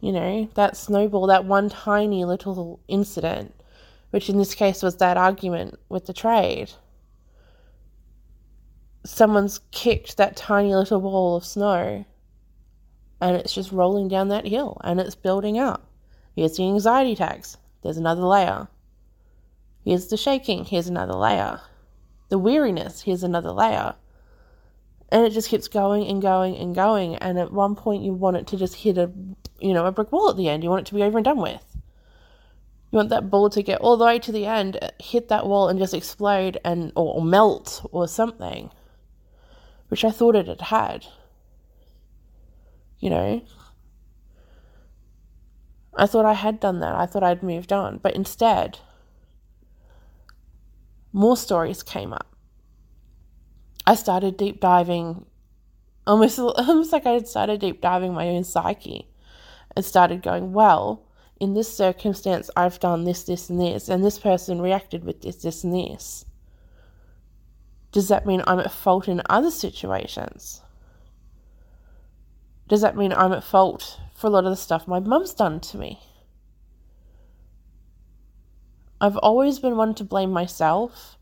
You 0.00 0.12
know, 0.12 0.48
that 0.54 0.76
snowball, 0.76 1.26
that 1.26 1.46
one 1.46 1.68
tiny 1.68 2.24
little 2.24 2.80
incident, 2.86 3.54
which 4.10 4.28
in 4.28 4.38
this 4.38 4.54
case 4.54 4.82
was 4.82 4.96
that 4.96 5.16
argument 5.16 5.78
with 5.88 6.06
the 6.06 6.12
trade. 6.12 6.70
Someone's 9.04 9.60
kicked 9.70 10.16
that 10.16 10.36
tiny 10.36 10.74
little 10.74 11.00
ball 11.00 11.36
of 11.36 11.44
snow 11.44 12.04
and 13.20 13.36
it's 13.36 13.54
just 13.54 13.72
rolling 13.72 14.08
down 14.08 14.28
that 14.28 14.46
hill 14.46 14.80
and 14.84 15.00
it's 15.00 15.14
building 15.14 15.58
up. 15.58 15.88
Here's 16.34 16.56
the 16.56 16.64
anxiety 16.64 17.12
attacks. 17.12 17.56
There's 17.82 17.96
another 17.96 18.22
layer. 18.22 18.68
Here's 19.84 20.08
the 20.08 20.16
shaking. 20.16 20.64
Here's 20.64 20.88
another 20.88 21.14
layer. 21.14 21.60
The 22.28 22.38
weariness. 22.38 23.02
Here's 23.02 23.22
another 23.22 23.52
layer. 23.52 23.94
And 25.10 25.24
it 25.24 25.30
just 25.30 25.48
keeps 25.48 25.68
going 25.68 26.06
and 26.06 26.20
going 26.20 26.56
and 26.56 26.74
going. 26.74 27.16
And 27.16 27.38
at 27.38 27.52
one 27.52 27.76
point, 27.76 28.02
you 28.02 28.12
want 28.12 28.36
it 28.36 28.46
to 28.48 28.56
just 28.56 28.74
hit 28.74 28.98
a, 28.98 29.10
you 29.60 29.72
know, 29.72 29.86
a 29.86 29.92
brick 29.92 30.10
wall 30.10 30.30
at 30.30 30.36
the 30.36 30.48
end. 30.48 30.64
You 30.64 30.70
want 30.70 30.86
it 30.86 30.90
to 30.90 30.94
be 30.94 31.02
over 31.02 31.18
and 31.18 31.24
done 31.24 31.40
with. 31.40 31.62
You 32.90 32.96
want 32.96 33.10
that 33.10 33.30
ball 33.30 33.50
to 33.50 33.62
get 33.62 33.80
all 33.80 33.96
the 33.96 34.04
way 34.04 34.18
to 34.18 34.32
the 34.32 34.46
end, 34.46 34.78
hit 35.00 35.28
that 35.28 35.46
wall, 35.46 35.68
and 35.68 35.78
just 35.78 35.94
explode 35.94 36.58
and 36.64 36.92
or, 36.96 37.14
or 37.14 37.24
melt 37.24 37.84
or 37.92 38.08
something, 38.08 38.70
which 39.88 40.04
I 40.04 40.10
thought 40.10 40.36
it 40.36 40.48
had 40.48 40.60
had 40.60 41.06
you 42.98 43.10
know. 43.10 43.42
I 45.94 46.06
thought 46.06 46.26
I 46.26 46.34
had 46.34 46.60
done 46.60 46.80
that. 46.80 46.94
I 46.94 47.06
thought 47.06 47.22
I'd 47.22 47.42
moved 47.42 47.72
on. 47.72 47.98
But 47.98 48.14
instead, 48.14 48.80
more 51.12 51.36
stories 51.36 51.82
came 51.82 52.12
up. 52.12 52.35
I 53.86 53.94
started 53.94 54.36
deep 54.36 54.60
diving, 54.60 55.26
almost, 56.06 56.38
almost 56.38 56.92
like 56.92 57.06
I 57.06 57.12
had 57.12 57.28
started 57.28 57.60
deep 57.60 57.80
diving 57.80 58.12
my 58.12 58.28
own 58.28 58.44
psyche 58.44 59.08
and 59.74 59.84
started 59.84 60.22
going, 60.22 60.52
well, 60.52 61.02
in 61.38 61.54
this 61.54 61.74
circumstance, 61.74 62.50
I've 62.56 62.80
done 62.80 63.04
this, 63.04 63.24
this, 63.24 63.50
and 63.50 63.60
this, 63.60 63.88
and 63.88 64.04
this 64.04 64.18
person 64.18 64.60
reacted 64.60 65.04
with 65.04 65.20
this, 65.20 65.36
this, 65.36 65.64
and 65.64 65.74
this. 65.74 66.24
Does 67.92 68.08
that 68.08 68.26
mean 68.26 68.42
I'm 68.46 68.60
at 68.60 68.72
fault 68.72 69.08
in 69.08 69.22
other 69.28 69.50
situations? 69.50 70.62
Does 72.68 72.80
that 72.80 72.96
mean 72.96 73.12
I'm 73.12 73.32
at 73.32 73.44
fault 73.44 74.00
for 74.14 74.26
a 74.26 74.30
lot 74.30 74.44
of 74.44 74.50
the 74.50 74.56
stuff 74.56 74.88
my 74.88 74.98
mum's 74.98 75.34
done 75.34 75.60
to 75.60 75.78
me? 75.78 76.00
I've 79.00 79.16
always 79.18 79.58
been 79.58 79.76
one 79.76 79.94
to 79.96 80.04
blame 80.04 80.30
myself. 80.30 81.15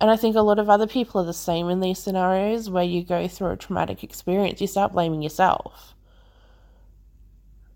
And 0.00 0.10
I 0.10 0.16
think 0.16 0.36
a 0.36 0.42
lot 0.42 0.58
of 0.58 0.68
other 0.68 0.86
people 0.86 1.20
are 1.20 1.24
the 1.24 1.32
same 1.32 1.70
in 1.70 1.80
these 1.80 1.98
scenarios 1.98 2.68
where 2.68 2.84
you 2.84 3.02
go 3.02 3.26
through 3.28 3.52
a 3.52 3.56
traumatic 3.56 4.04
experience, 4.04 4.60
you 4.60 4.66
start 4.66 4.92
blaming 4.92 5.22
yourself. 5.22 5.94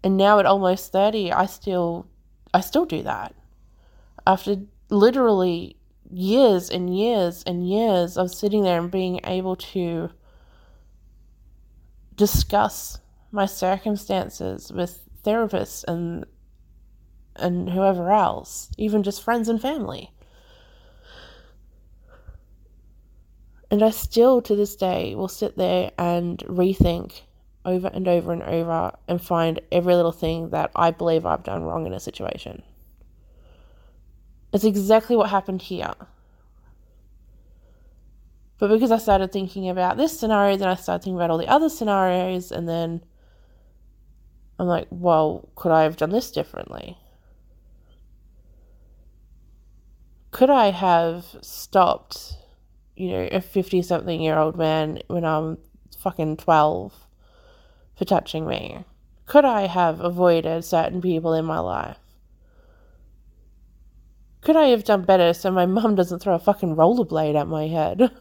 And 0.05 0.17
now 0.17 0.39
at 0.39 0.47
almost 0.47 0.93
30, 0.93 1.33
I 1.33 1.47
still 1.47 2.07
I 2.53 2.61
still 2.61 2.85
do 2.85 3.03
that. 3.03 3.35
After 4.27 4.57
literally 4.91 5.77
years 6.11 6.69
and 6.69 6.97
years 6.97 7.43
and 7.47 7.69
years 7.69 8.17
of 8.17 8.35
sitting 8.35 8.65
there 8.65 8.81
and 8.81 8.91
being 8.91 9.21
able 9.25 9.57
to 9.57 10.11
discuss 12.17 12.99
my 13.31 13.47
circumstances 13.47 14.73
with 14.73 15.09
therapists 15.25 15.85
and 15.87 16.27
and 17.37 17.71
whoever 17.71 18.11
else, 18.11 18.71
even 18.77 19.03
just 19.03 19.23
friends 19.23 19.49
and 19.49 19.63
family. 19.63 20.13
And 23.71 23.83
I 23.83 23.91
still 23.91 24.43
to 24.43 24.57
this 24.57 24.75
day 24.75 25.15
will 25.15 25.29
sit 25.29 25.57
there 25.57 25.93
and 25.97 26.39
rethink 26.41 27.21
over 27.65 27.89
and 27.89 28.09
over 28.09 28.33
and 28.33 28.43
over 28.43 28.93
and 29.07 29.23
find 29.23 29.61
every 29.71 29.95
little 29.95 30.13
thing 30.13 30.51
that 30.51 30.71
I 30.75 30.91
believe 30.91 31.25
I've 31.25 31.45
done 31.45 31.63
wrong 31.63 31.87
in 31.87 31.93
a 31.93 32.01
situation. 32.01 32.63
It's 34.53 34.65
exactly 34.65 35.15
what 35.15 35.31
happened 35.31 35.63
here. 35.63 35.95
But 38.59 38.69
because 38.69 38.91
I 38.91 38.99
started 38.99 39.33
thinking 39.33 39.69
about 39.69 39.97
this 39.97 40.19
scenario, 40.19 40.57
then 40.57 40.69
I 40.69 40.75
started 40.75 41.05
thinking 41.05 41.17
about 41.17 41.31
all 41.31 41.39
the 41.39 41.49
other 41.49 41.69
scenarios, 41.69 42.53
and 42.53 42.69
then 42.69 43.03
I'm 44.59 44.67
like, 44.67 44.87
well, 44.91 45.49
could 45.55 45.73
I 45.73 45.85
have 45.85 45.97
done 45.97 46.11
this 46.11 46.31
differently? 46.31 46.99
Could 50.31 50.51
I 50.51 50.73
have 50.73 51.37
stopped, 51.41 52.37
you 53.01 53.13
know, 53.13 53.29
a 53.33 53.41
50 53.41 53.83
something 53.83 54.21
year 54.21 54.39
old 54.39 54.57
man 54.57 55.01
when 55.07 55.25
I'm 55.25 55.59
fucking 55.99 56.37
12 56.37 57.07
for 57.97 58.05
touching 58.05 58.47
me? 58.47 58.85
Could 59.27 59.45
I 59.45 59.67
have 59.67 60.01
avoided 60.01 60.65
certain 60.65 61.01
people 61.01 61.33
in 61.33 61.45
my 61.45 61.61
life? 61.61 61.99
Could 64.43 64.57
I 64.57 64.69
have 64.69 64.85
done 64.85 65.03
better 65.03 65.33
so 65.33 65.51
my 65.51 65.67
mum 65.67 65.95
doesn't 65.95 66.21
throw 66.21 66.35
a 66.35 66.39
fucking 66.39 66.77
rollerblade 66.77 67.39
at 67.41 67.49
my 67.49 67.69
head? 67.69 68.11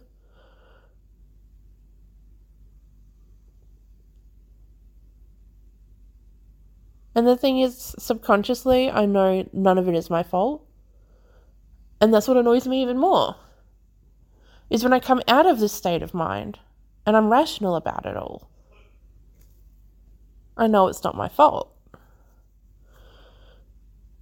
And 7.15 7.27
the 7.27 7.35
thing 7.35 7.59
is, 7.59 7.95
subconsciously, 7.99 8.89
I 8.89 9.05
know 9.05 9.45
none 9.51 9.77
of 9.77 9.89
it 9.89 9.95
is 9.95 10.09
my 10.09 10.23
fault. 10.23 10.65
And 11.99 12.13
that's 12.13 12.29
what 12.29 12.37
annoys 12.37 12.65
me 12.65 12.81
even 12.81 12.97
more. 12.97 13.35
Is 14.69 14.83
when 14.83 14.93
I 14.93 14.99
come 14.99 15.21
out 15.27 15.45
of 15.45 15.59
this 15.59 15.73
state 15.73 16.03
of 16.03 16.13
mind 16.13 16.59
and 17.05 17.17
I'm 17.17 17.31
rational 17.31 17.75
about 17.75 18.05
it 18.05 18.15
all. 18.15 18.49
I 20.55 20.67
know 20.67 20.87
it's 20.87 21.03
not 21.03 21.15
my 21.15 21.27
fault. 21.27 21.73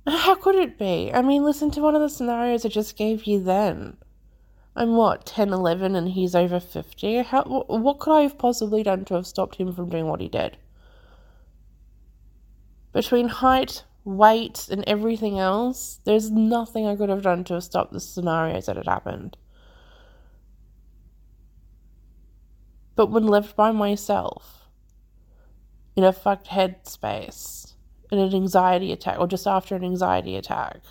How 0.08 0.36
could 0.36 0.56
it 0.56 0.77
be? 0.77 1.12
I 1.13 1.22
mean, 1.22 1.44
listen 1.44 1.70
to 1.72 1.82
one 1.82 1.96
of 1.96 2.01
the 2.01 2.10
scenarios 2.10 2.66
I 2.66 2.70
just 2.70 2.96
gave 2.96 3.25
you 3.25 3.44
then. 3.44 3.98
I'm 4.74 4.96
what, 4.96 5.25
10, 5.25 5.51
11, 5.51 5.96
and 5.96 6.10
he's 6.10 6.36
over 6.36 6.60
50? 6.60 7.24
How, 7.24 7.44
what 7.44 8.00
could 8.00 8.13
I 8.13 8.22
have 8.22 8.38
possibly 8.38 8.84
done 8.84 9.04
to 9.06 9.16
have 9.16 9.27
stopped 9.27 9.56
him 9.56 9.74
from 9.74 9.89
doing 9.89 10.08
what 10.08 10.22
he 10.22 10.30
did? 10.30 10.56
Between 12.94 13.27
height, 13.27 13.84
weight, 14.06 14.70
and 14.72 14.84
everything 14.88 15.39
else, 15.39 16.00
there's 16.06 16.32
nothing 16.32 16.86
I 16.86 16.96
could 16.96 17.10
have 17.10 17.24
done 17.24 17.44
to 17.46 17.56
have 17.56 17.63
stopped 17.63 17.92
the 17.92 18.00
scenarios 18.00 18.68
that 18.68 18.77
had 18.77 18.86
happened. 18.86 19.36
But 22.98 23.12
when 23.12 23.27
left 23.27 23.56
by 23.56 23.72
myself, 23.72 24.68
in 25.96 26.04
a 26.04 26.12
fucked 26.12 26.48
headspace, 26.48 27.75
in 28.12 28.18
an 28.18 28.34
anxiety 28.34 28.92
attack 28.92 29.20
or 29.20 29.27
just 29.27 29.46
after 29.46 29.75
an 29.75 29.84
anxiety 29.84 30.36
attack. 30.36 30.82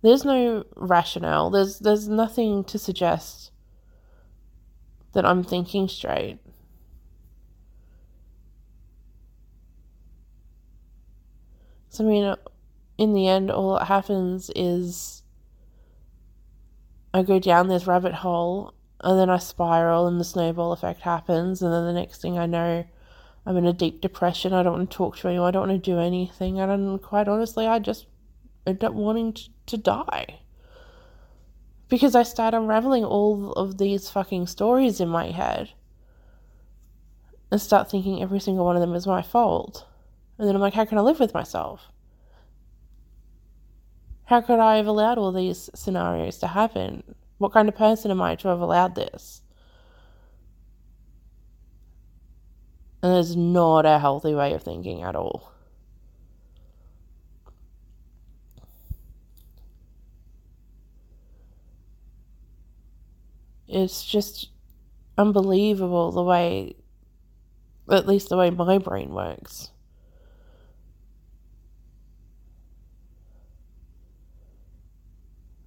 There's 0.00 0.24
no 0.24 0.64
rationale. 0.76 1.50
There's 1.50 1.78
there's 1.78 2.08
nothing 2.08 2.64
to 2.64 2.78
suggest 2.78 3.52
that 5.12 5.26
I'm 5.26 5.44
thinking 5.44 5.88
straight. 5.88 6.38
So 11.90 12.04
I 12.04 12.08
mean 12.08 12.34
in 12.96 13.12
the 13.12 13.28
end 13.28 13.50
all 13.50 13.78
that 13.78 13.86
happens 13.86 14.50
is 14.56 15.22
I 17.12 17.22
go 17.22 17.38
down 17.38 17.68
this 17.68 17.86
rabbit 17.86 18.14
hole 18.14 18.74
and 19.02 19.18
then 19.18 19.30
I 19.30 19.38
spiral 19.38 20.06
and 20.06 20.20
the 20.20 20.24
snowball 20.24 20.72
effect 20.72 21.00
happens 21.00 21.62
and 21.62 21.72
then 21.72 21.84
the 21.86 21.92
next 21.92 22.20
thing 22.20 22.38
I 22.38 22.46
know 22.46 22.84
I'm 23.44 23.56
in 23.56 23.66
a 23.66 23.72
deep 23.72 24.00
depression. 24.00 24.52
I 24.52 24.62
don't 24.62 24.74
want 24.74 24.90
to 24.90 24.96
talk 24.96 25.16
to 25.18 25.28
anyone. 25.28 25.48
I 25.48 25.50
don't 25.50 25.68
want 25.68 25.84
to 25.84 25.90
do 25.90 25.98
anything. 25.98 26.60
And 26.60 27.02
quite 27.02 27.26
honestly, 27.26 27.66
I 27.66 27.78
just 27.80 28.06
end 28.66 28.84
up 28.84 28.92
wanting 28.92 29.32
to, 29.32 29.50
to 29.66 29.76
die. 29.76 30.40
Because 31.88 32.14
I 32.14 32.22
start 32.22 32.54
unraveling 32.54 33.04
all 33.04 33.52
of 33.52 33.78
these 33.78 34.08
fucking 34.08 34.46
stories 34.46 35.00
in 35.00 35.08
my 35.08 35.30
head 35.30 35.70
and 37.50 37.60
start 37.60 37.90
thinking 37.90 38.22
every 38.22 38.40
single 38.40 38.64
one 38.64 38.76
of 38.76 38.80
them 38.80 38.94
is 38.94 39.06
my 39.06 39.22
fault. 39.22 39.86
And 40.38 40.48
then 40.48 40.54
I'm 40.54 40.62
like, 40.62 40.74
how 40.74 40.84
can 40.84 40.98
I 40.98 41.02
live 41.02 41.20
with 41.20 41.34
myself? 41.34 41.88
How 44.24 44.40
could 44.40 44.60
I 44.60 44.76
have 44.76 44.86
allowed 44.86 45.18
all 45.18 45.32
these 45.32 45.68
scenarios 45.74 46.38
to 46.38 46.46
happen? 46.46 47.02
What 47.42 47.52
kind 47.52 47.68
of 47.68 47.74
person 47.74 48.12
am 48.12 48.22
I 48.22 48.36
to 48.36 48.46
have 48.46 48.60
allowed 48.60 48.94
this? 48.94 49.42
And 53.02 53.18
it's 53.18 53.34
not 53.34 53.84
a 53.84 53.98
healthy 53.98 54.32
way 54.32 54.52
of 54.52 54.62
thinking 54.62 55.02
at 55.02 55.16
all. 55.16 55.52
It's 63.66 64.04
just 64.04 64.50
unbelievable 65.18 66.12
the 66.12 66.22
way, 66.22 66.76
at 67.90 68.06
least 68.06 68.28
the 68.28 68.36
way 68.36 68.50
my 68.50 68.78
brain 68.78 69.12
works. 69.12 69.71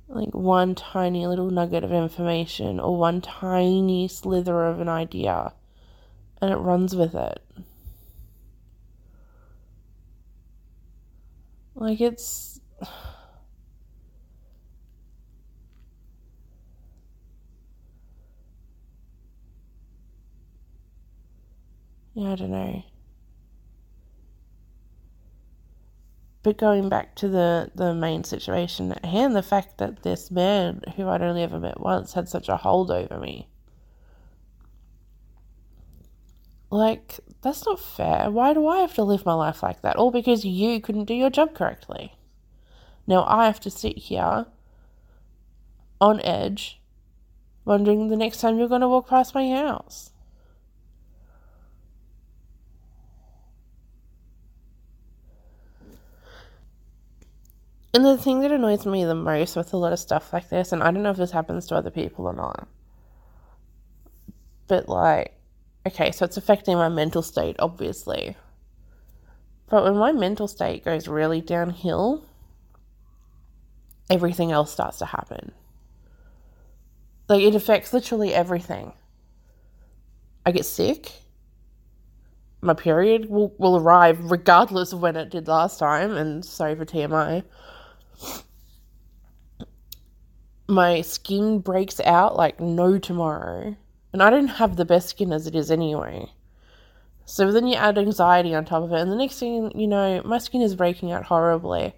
Like 0.08 0.34
one 0.34 0.76
tiny 0.76 1.28
little 1.28 1.50
nugget 1.50 1.84
of 1.84 1.92
information 1.92 2.80
or 2.80 2.98
one 2.98 3.22
tiny 3.22 4.08
slither 4.08 4.66
of 4.66 4.80
an 4.80 4.88
idea 4.90 5.54
and 6.42 6.52
it 6.52 6.58
runs 6.58 6.96
with 6.96 7.16
it. 7.16 7.42
Like 11.76 12.02
it's. 12.02 12.60
Yeah, 22.18 22.32
I 22.32 22.36
don't 22.36 22.52
know. 22.52 22.82
But 26.46 26.58
going 26.58 26.88
back 26.88 27.16
to 27.16 27.28
the, 27.28 27.72
the 27.76 27.94
main 27.94 28.24
situation 28.24 28.94
at 28.94 29.04
hand, 29.04 29.36
the 29.36 29.44
fact 29.44 29.80
that 29.80 30.04
this 30.04 30.32
man, 30.32 30.82
who 30.96 31.10
I'd 31.10 31.22
only 31.22 31.44
ever 31.44 31.60
met 31.60 31.82
once, 31.82 32.14
had 32.14 32.30
such 32.30 32.48
a 32.48 32.56
hold 32.56 32.90
over 32.90 33.20
me 33.20 33.50
Like, 36.76 37.22
that's 37.42 37.66
not 37.66 37.80
fair. 37.80 38.30
Why 38.30 38.54
do 38.54 38.68
I 38.68 38.80
have 38.80 38.96
to 38.96 39.04
live 39.04 39.26
my 39.26 39.34
life 39.34 39.64
like 39.64 39.82
that? 39.82 39.96
All 39.96 40.12
because 40.12 40.44
you 40.44 40.82
couldn't 40.82 41.06
do 41.06 41.14
your 41.14 41.30
job 41.30 41.54
correctly. 41.54 42.16
Now 43.08 43.24
I 43.28 43.46
have 43.46 43.62
to 43.62 43.72
sit 43.72 43.98
here 43.98 44.48
on 46.02 46.20
edge, 46.22 46.82
wondering 47.64 48.10
the 48.10 48.18
next 48.18 48.42
time 48.42 48.58
you're 48.58 48.68
going 48.68 48.82
to 48.82 48.90
walk 48.90 49.08
past 49.08 49.34
my 49.34 49.50
house. 49.50 50.12
And 57.96 58.06
the 58.06 58.20
thing 58.20 58.42
that 58.42 58.52
annoys 58.52 58.86
me 58.86 59.06
the 59.06 59.16
most 59.16 59.58
with 59.58 59.74
a 59.74 59.78
lot 59.78 59.94
of 59.94 60.00
stuff 60.00 60.34
like 60.34 60.50
this, 60.50 60.74
and 60.74 60.84
I 60.84 60.92
don't 60.92 61.04
know 61.04 61.12
if 61.12 61.18
this 61.18 61.32
happens 61.32 61.68
to 61.70 61.78
other 61.78 61.92
people 61.92 62.28
or 62.28 62.34
not, 62.36 62.68
But 64.68 64.90
like, 64.90 65.34
okay, 65.88 66.12
so 66.12 66.26
it's 66.26 66.38
affecting 66.38 66.78
my 66.78 66.90
mental 66.90 67.24
state, 67.24 67.58
obviously. 67.60 68.38
But 69.70 69.84
when 69.86 69.98
my 69.98 70.14
mental 70.14 70.48
state 70.48 70.86
goes 70.86 71.08
really 71.08 71.42
downhill, 71.42 72.26
everything 74.10 74.52
else 74.52 74.72
starts 74.72 75.00
to 75.00 75.06
happen. 75.08 75.54
Like, 77.30 77.44
it 77.44 77.56
affects 77.56 77.94
literally 77.94 78.34
everything. 78.34 78.94
I 80.46 80.52
get 80.52 80.66
sick. 80.66 81.12
My 82.62 82.74
period 82.76 83.30
will, 83.30 83.54
will 83.60 83.78
arrive 83.78 84.32
regardless 84.32 84.94
of 84.94 85.02
when 85.02 85.16
it 85.18 85.32
did 85.32 85.48
last 85.48 85.80
time, 85.80 86.18
and 86.18 86.46
sorry 86.46 86.76
for 86.76 86.86
TMI. 86.86 87.44
My 90.68 91.02
skin 91.02 91.60
breaks 91.60 92.00
out 92.00 92.36
like 92.36 92.60
no 92.60 92.98
tomorrow. 92.98 93.76
And 94.16 94.24
I 94.24 94.30
don't 94.30 94.48
have 94.48 94.78
the 94.78 94.86
best 94.86 95.10
skin 95.10 95.34
as 95.34 95.46
it 95.46 95.56
is 95.56 95.70
anyway. 95.70 96.32
So 97.26 97.52
then 97.52 97.68
you 97.68 97.76
add 97.76 97.98
anxiety 97.98 98.56
on 98.56 98.64
top 98.64 98.84
of 98.84 98.94
it, 98.94 99.02
and 99.02 99.12
the 99.12 99.16
next 99.18 99.40
thing 99.40 99.78
you 99.78 99.88
know, 99.88 100.22
my 100.24 100.38
skin 100.38 100.62
is 100.62 100.76
breaking 100.76 101.12
out 101.12 101.26
horribly. 101.26 101.94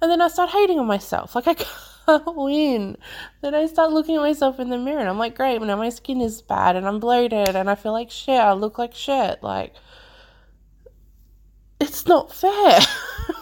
And 0.00 0.10
then 0.10 0.20
I 0.20 0.26
start 0.26 0.50
hating 0.50 0.80
on 0.80 0.86
myself. 0.86 1.36
Like, 1.36 1.46
I 1.46 1.54
can't 2.06 2.36
win. 2.36 2.96
Then 3.42 3.54
I 3.54 3.66
start 3.66 3.92
looking 3.92 4.16
at 4.16 4.22
myself 4.22 4.58
in 4.58 4.70
the 4.70 4.76
mirror, 4.76 4.98
and 4.98 5.08
I'm 5.08 5.18
like, 5.18 5.36
great, 5.36 5.62
now 5.62 5.76
my 5.76 5.90
skin 5.90 6.20
is 6.20 6.42
bad, 6.42 6.74
and 6.74 6.84
I'm 6.84 6.98
bloated, 6.98 7.54
and 7.54 7.70
I 7.70 7.76
feel 7.76 7.92
like 7.92 8.10
shit. 8.10 8.40
I 8.40 8.54
look 8.54 8.76
like 8.76 8.94
shit. 8.94 9.40
Like, 9.42 9.74
it's 11.78 12.06
not 12.06 12.34
fair. 12.34 12.80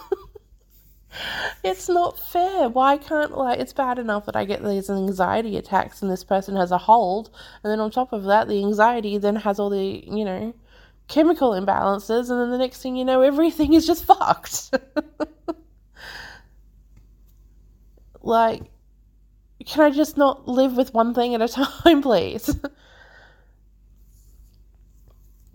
it's 1.63 1.89
not 1.89 2.19
fair. 2.19 2.69
Why 2.69 2.97
can't 2.97 3.37
like 3.37 3.59
it's 3.59 3.73
bad 3.73 3.99
enough 3.99 4.25
that 4.25 4.35
I 4.35 4.45
get 4.45 4.63
these 4.63 4.89
anxiety 4.89 5.57
attacks 5.57 6.01
and 6.01 6.11
this 6.11 6.23
person 6.23 6.55
has 6.55 6.71
a 6.71 6.77
hold, 6.77 7.29
and 7.63 7.71
then 7.71 7.79
on 7.79 7.91
top 7.91 8.13
of 8.13 8.23
that, 8.25 8.47
the 8.47 8.63
anxiety 8.63 9.17
then 9.17 9.35
has 9.37 9.59
all 9.59 9.69
the 9.69 10.03
you 10.07 10.25
know 10.25 10.53
chemical 11.07 11.51
imbalances, 11.51 12.29
and 12.29 12.39
then 12.39 12.51
the 12.51 12.57
next 12.57 12.81
thing 12.81 12.95
you 12.95 13.05
know, 13.05 13.21
everything 13.21 13.73
is 13.73 13.85
just 13.85 14.05
fucked. 14.11 14.71
like, 18.21 18.63
can 19.65 19.83
I 19.83 19.89
just 19.91 20.17
not 20.17 20.47
live 20.47 20.77
with 20.77 20.93
one 20.93 21.13
thing 21.13 21.35
at 21.35 21.41
a 21.41 21.47
time, 21.83 22.01
please? 22.01 22.55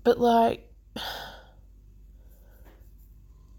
but 0.05 0.21
like 0.21 0.73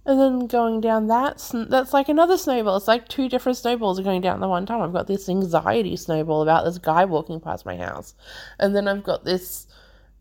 and 0.08 0.18
then 0.22 0.48
going 0.48 0.80
down 0.80 1.08
that 1.08 1.46
that's 1.70 1.92
like 1.92 2.08
another 2.08 2.38
snowball. 2.38 2.78
It's 2.78 2.88
like 2.88 3.10
two 3.10 3.28
different 3.28 3.58
snowballs 3.58 4.00
are 4.00 4.04
going 4.04 4.22
down 4.22 4.40
the 4.40 4.48
one 4.48 4.66
time. 4.66 4.82
I've 4.82 4.94
got 4.94 5.06
this 5.06 5.28
anxiety 5.28 5.98
snowball 5.98 6.42
about 6.42 6.64
this 6.64 6.78
guy 6.78 7.04
walking 7.04 7.42
past 7.42 7.66
my 7.66 7.76
house. 7.76 8.16
And 8.58 8.74
then 8.74 8.88
i've 8.88 9.04
got 9.04 9.26
this 9.26 9.68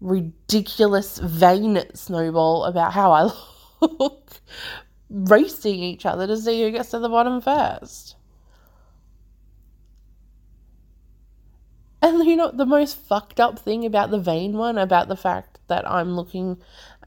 ridiculous 0.01 1.19
vain 1.19 1.81
snowball 1.95 2.65
about 2.65 2.93
how 2.93 3.13
i 3.13 3.31
look 4.01 4.41
racing 5.09 5.79
each 5.79 6.05
other 6.05 6.27
to 6.27 6.37
see 6.37 6.63
who 6.63 6.73
gets 6.73 6.91
to 6.91 6.99
the 6.99 7.09
bottom 7.09 7.41
first. 7.41 8.17
And 12.03 12.25
you 12.27 12.35
know 12.35 12.51
the 12.51 12.67
most 12.67 12.99
fucked 12.99 13.39
up 13.39 13.61
thing 13.61 13.87
about 13.87 14.11
the 14.11 14.19
vain 14.19 14.57
one 14.59 14.79
about 14.79 15.07
the 15.07 15.17
fact 15.17 15.61
that 15.69 15.89
i'm 15.89 16.15
looking 16.15 16.59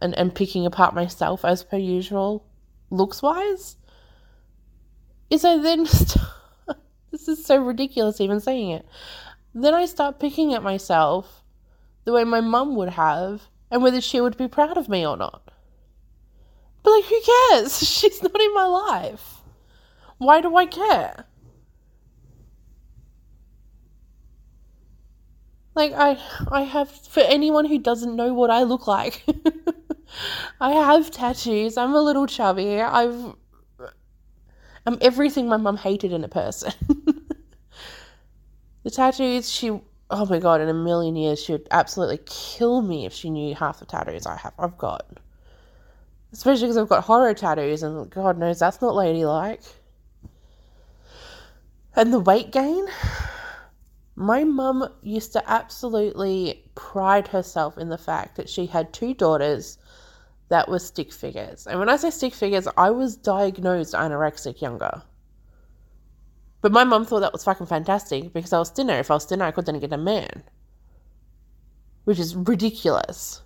and, 0.01 0.17
and 0.17 0.33
picking 0.33 0.65
apart 0.65 0.93
myself 0.95 1.45
as 1.45 1.63
per 1.63 1.77
usual 1.77 2.45
looks 2.89 3.21
wise 3.21 3.75
is 5.30 5.45
I 5.45 5.58
then 5.58 5.84
this 7.12 7.28
is 7.28 7.45
so 7.45 7.58
ridiculous 7.58 8.19
even 8.19 8.39
saying 8.39 8.71
it. 8.71 8.86
Then 9.54 9.73
I 9.73 9.86
start 9.86 10.19
picking 10.19 10.54
at 10.54 10.63
myself 10.63 11.43
the 12.06 12.13
way 12.13 12.23
my 12.23 12.41
mum 12.41 12.75
would 12.75 12.89
have 12.89 13.43
and 13.71 13.84
whether 13.84 14.02
she 14.02 14.21
would 14.21 14.38
be 14.38 14.47
proud 14.47 14.78
of 14.78 14.89
me 14.89 15.06
or 15.06 15.17
not. 15.17 15.52
But 16.84 16.91
like 16.91 17.06
who 17.06 17.21
cares? 17.52 17.80
She's 17.88 18.23
not 18.23 18.39
in 18.39 18.54
my 18.54 18.65
life. 18.65 19.41
Why 20.17 20.41
do 20.41 20.56
I 20.56 20.65
care? 20.65 21.25
Like 25.75 25.93
I 25.93 26.17
I 26.52 26.63
have 26.63 26.89
for 26.89 27.21
anyone 27.21 27.65
who 27.65 27.78
doesn't 27.78 28.15
know 28.15 28.34
what 28.34 28.49
I 28.49 28.63
look 28.63 28.88
like 28.88 29.23
I 30.60 30.72
have 30.72 31.12
tattoos. 31.12 31.78
I'm 31.78 31.93
a 31.93 32.02
little 32.02 32.28
chubby. 32.28 32.82
I've 32.82 33.36
I'm 34.86 34.98
everything 35.02 35.48
my 35.48 35.58
mum 35.58 35.78
hated 35.78 36.12
in 36.12 36.24
a 36.24 36.28
person. 36.28 36.74
the 38.84 38.89
tattoos, 38.89 39.52
she 39.52 39.69
oh 40.12 40.26
my 40.26 40.39
god, 40.39 40.62
in 40.62 40.69
a 40.69 40.74
million 40.74 41.15
years 41.15 41.41
she 41.41 41.52
would 41.52 41.67
absolutely 41.72 42.19
kill 42.26 42.82
me 42.82 43.06
if 43.06 43.13
she 43.13 43.30
knew 43.30 43.54
half 43.56 43.80
the 43.80 43.86
tattoos 43.86 44.26
I 44.26 44.38
have 44.38 44.54
I've 44.58 44.78
got. 44.78 45.06
Especially 46.32 46.63
because 46.63 46.78
I've 46.78 46.89
got 46.89 47.04
horror 47.04 47.34
tattoos 47.34 47.84
and 47.84 48.10
God 48.10 48.38
knows 48.38 48.60
that's 48.60 48.82
not 48.82 48.95
ladylike. 48.95 49.62
And 51.95 52.13
the 52.13 52.19
weight 52.19 52.52
gain. 52.52 52.86
My 54.15 54.43
mum 54.43 54.88
used 55.02 55.32
to 55.34 55.50
absolutely 55.50 56.63
pride 56.76 57.28
herself 57.30 57.78
in 57.78 57.89
the 57.89 57.98
fact 57.98 58.36
that 58.36 58.50
she 58.50 58.65
had 58.65 58.91
two 58.91 59.13
daughters 59.13 59.78
that 60.49 60.67
was 60.67 60.85
stick 60.85 61.13
figures. 61.13 61.67
And 61.67 61.79
when 61.79 61.89
I 61.89 61.95
say 61.95 62.09
stick 62.09 62.33
figures, 62.33 62.67
I 62.75 62.89
was 62.89 63.15
diagnosed 63.15 63.93
anorexic 63.93 64.62
younger. 64.62 65.03
But 66.62 66.71
my 66.71 66.83
mum 66.83 67.05
thought 67.05 67.21
that 67.21 67.33
was 67.33 67.43
fucking 67.43 67.67
fantastic 67.67 68.33
because 68.33 68.51
I 68.51 68.59
was 68.59 68.69
thinner. 68.69 68.95
If 68.95 69.12
I 69.12 69.13
was 69.13 69.25
thinner, 69.25 69.45
I 69.45 69.51
could 69.51 69.65
then 69.65 69.79
get 69.79 69.93
a 69.93 69.97
man. 69.97 70.43
Which 72.03 72.19
is 72.19 72.35
ridiculous. 72.35 73.41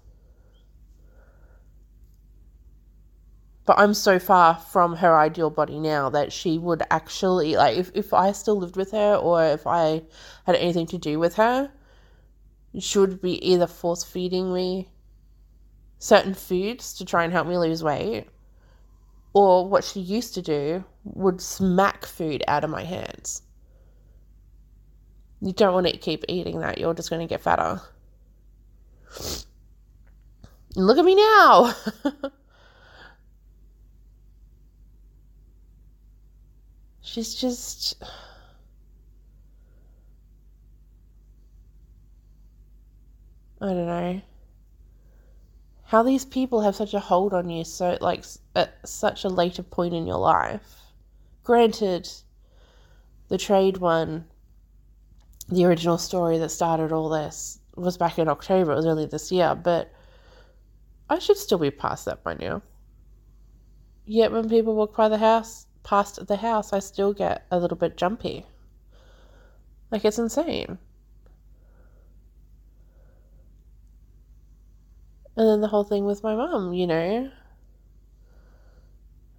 But 3.66 3.80
I'm 3.80 3.94
so 3.94 4.18
far 4.20 4.56
from 4.56 4.98
her 4.98 5.18
ideal 5.18 5.50
body 5.50 5.80
now 5.80 6.10
that 6.10 6.34
she 6.34 6.58
would 6.58 6.84
actually, 6.90 7.56
like, 7.56 7.78
if, 7.78 7.92
if 7.94 8.14
I 8.14 8.32
still 8.32 8.58
lived 8.58 8.76
with 8.76 8.92
her 8.92 9.16
or 9.16 9.44
if 9.44 9.68
I 9.68 10.04
had 10.46 10.56
anything 10.56 10.88
to 10.88 10.98
do 10.98 11.20
with 11.20 11.36
her, 11.36 11.72
she 12.80 13.00
would 13.00 13.22
be 13.22 13.46
either 13.48 13.68
force 13.68 14.04
feeding 14.04 14.54
me 14.54 14.90
certain 16.04 16.34
foods 16.34 16.94
to 16.96 17.06
try 17.06 17.24
and 17.24 17.32
help 17.32 17.48
me 17.48 17.58
lose 17.58 17.82
weight. 17.82 18.26
Or 19.32 19.66
what 19.68 19.86
she 19.86 20.02
used 20.02 20.34
to 20.34 20.42
do 20.42 20.84
would 21.06 21.40
smack 21.40 22.06
food 22.06 22.44
out 22.46 22.66
of 22.66 22.70
my 22.70 22.84
hands. 22.84 23.42
You 25.42 25.54
don't 25.54 25.74
want 25.74 25.88
to 25.88 25.98
keep 25.98 26.26
eating 26.28 26.60
that, 26.60 26.78
you're 26.78 26.94
just 26.94 27.10
going 27.10 27.26
to 27.26 27.28
get 27.28 27.40
fatter. 27.42 27.82
Look 30.76 30.98
at 30.98 31.06
me 31.06 31.16
now! 31.16 31.74
She's 37.02 37.34
just. 37.34 38.04
I 43.62 43.68
don't 43.68 43.88
know 43.88 44.22
how 45.86 46.04
these 46.04 46.26
people 46.26 46.62
have 46.62 46.76
such 46.76 46.94
a 46.94 47.00
hold 47.00 47.34
on 47.34 47.50
you 47.50 47.64
so 47.64 47.98
like 48.02 48.24
at 48.56 48.88
such 48.88 49.24
a 49.24 49.30
later 49.30 49.64
point 49.64 49.94
in 49.94 50.08
your 50.08 50.18
life. 50.18 50.82
Granted 51.44 52.10
the 53.28 53.38
trade 53.38 53.78
one 53.78 54.26
the 55.50 55.66
original 55.66 55.98
story 55.98 56.38
that 56.38 56.50
started 56.50 56.92
all 56.92 57.10
this 57.10 57.60
was 57.76 57.98
back 57.98 58.18
in 58.18 58.30
october 58.30 58.72
it 58.72 58.76
was 58.76 58.86
early 58.86 59.06
this 59.06 59.32
year 59.32 59.56
but 59.56 59.92
i 61.10 61.20
should 61.20 61.36
still 61.36 61.58
be 61.58 61.72
past 61.72 62.06
that 62.06 62.24
by 62.24 62.34
now. 62.34 62.62
Yet 64.06 64.32
when 64.32 64.50
people 64.50 64.76
walk 64.76 64.96
by 64.96 65.10
the 65.10 65.18
house 65.18 65.68
past 65.84 66.28
the 66.28 66.38
house 66.38 66.72
i 66.72 66.80
still 66.80 67.14
get 67.14 67.46
a 67.52 67.60
little 67.60 67.78
bit 67.78 67.98
jumpy. 67.98 68.46
Like 69.92 70.06
it's 70.06 70.20
insane 70.20 70.78
And 75.36 75.48
then 75.48 75.62
the 75.62 75.68
whole 75.68 75.84
thing 75.84 76.06
with 76.06 76.24
my 76.24 76.36
mum, 76.36 76.74
you 76.74 76.86
know. 76.86 77.32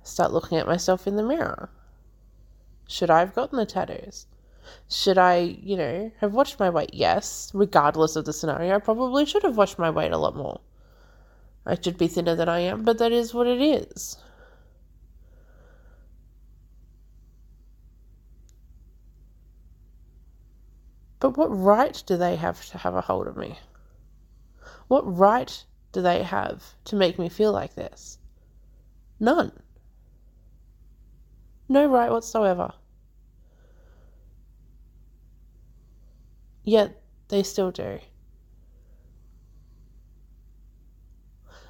Start 0.03 0.33
looking 0.33 0.59
at 0.59 0.67
myself 0.67 1.07
in 1.07 1.17
the 1.17 1.23
mirror. 1.23 1.71
Should 2.89 3.11
I 3.11 3.21
have 3.21 3.35
gotten 3.35 3.59
the 3.59 3.65
tattoos? 3.65 4.27
Should 4.89 5.19
I, 5.19 5.39
you 5.39 5.77
know, 5.77 6.11
have 6.21 6.35
watched 6.35 6.59
my 6.59 6.69
weight? 6.71 6.91
Yes, 6.93 7.51
regardless 7.55 8.17
of 8.17 8.25
the 8.25 8.33
scenario, 8.33 8.75
I 8.75 8.79
probably 8.79 9.25
should 9.25 9.43
have 9.43 9.57
watched 9.57 9.79
my 9.79 9.91
weight 9.91 10.13
a 10.13 10.19
lot 10.19 10.37
more. 10.37 10.61
I 11.67 11.79
should 11.81 11.97
be 11.97 12.09
thinner 12.09 12.35
than 12.35 12.49
I 12.49 12.61
am, 12.61 12.83
but 12.83 12.99
that 12.99 13.13
is 13.13 13.33
what 13.33 13.47
it 13.47 13.61
is. 13.61 14.19
But 21.21 21.39
what 21.39 21.47
right 21.47 22.03
do 22.05 22.19
they 22.19 22.37
have 22.37 22.67
to 22.67 22.79
have 22.79 22.95
a 22.95 23.01
hold 23.01 23.27
of 23.27 23.37
me? 23.37 23.59
What 24.89 25.05
right 25.05 25.65
do 25.95 26.03
they 26.03 26.23
have 26.23 26.75
to 26.85 26.97
make 26.97 27.19
me 27.19 27.29
feel 27.29 27.53
like 27.53 27.75
this? 27.75 28.19
None. 29.21 29.53
No 31.69 31.87
right 31.87 32.11
whatsoever. 32.11 32.73
Yet 36.65 37.01
they 37.29 37.43
still 37.43 37.71
do. 37.71 38.01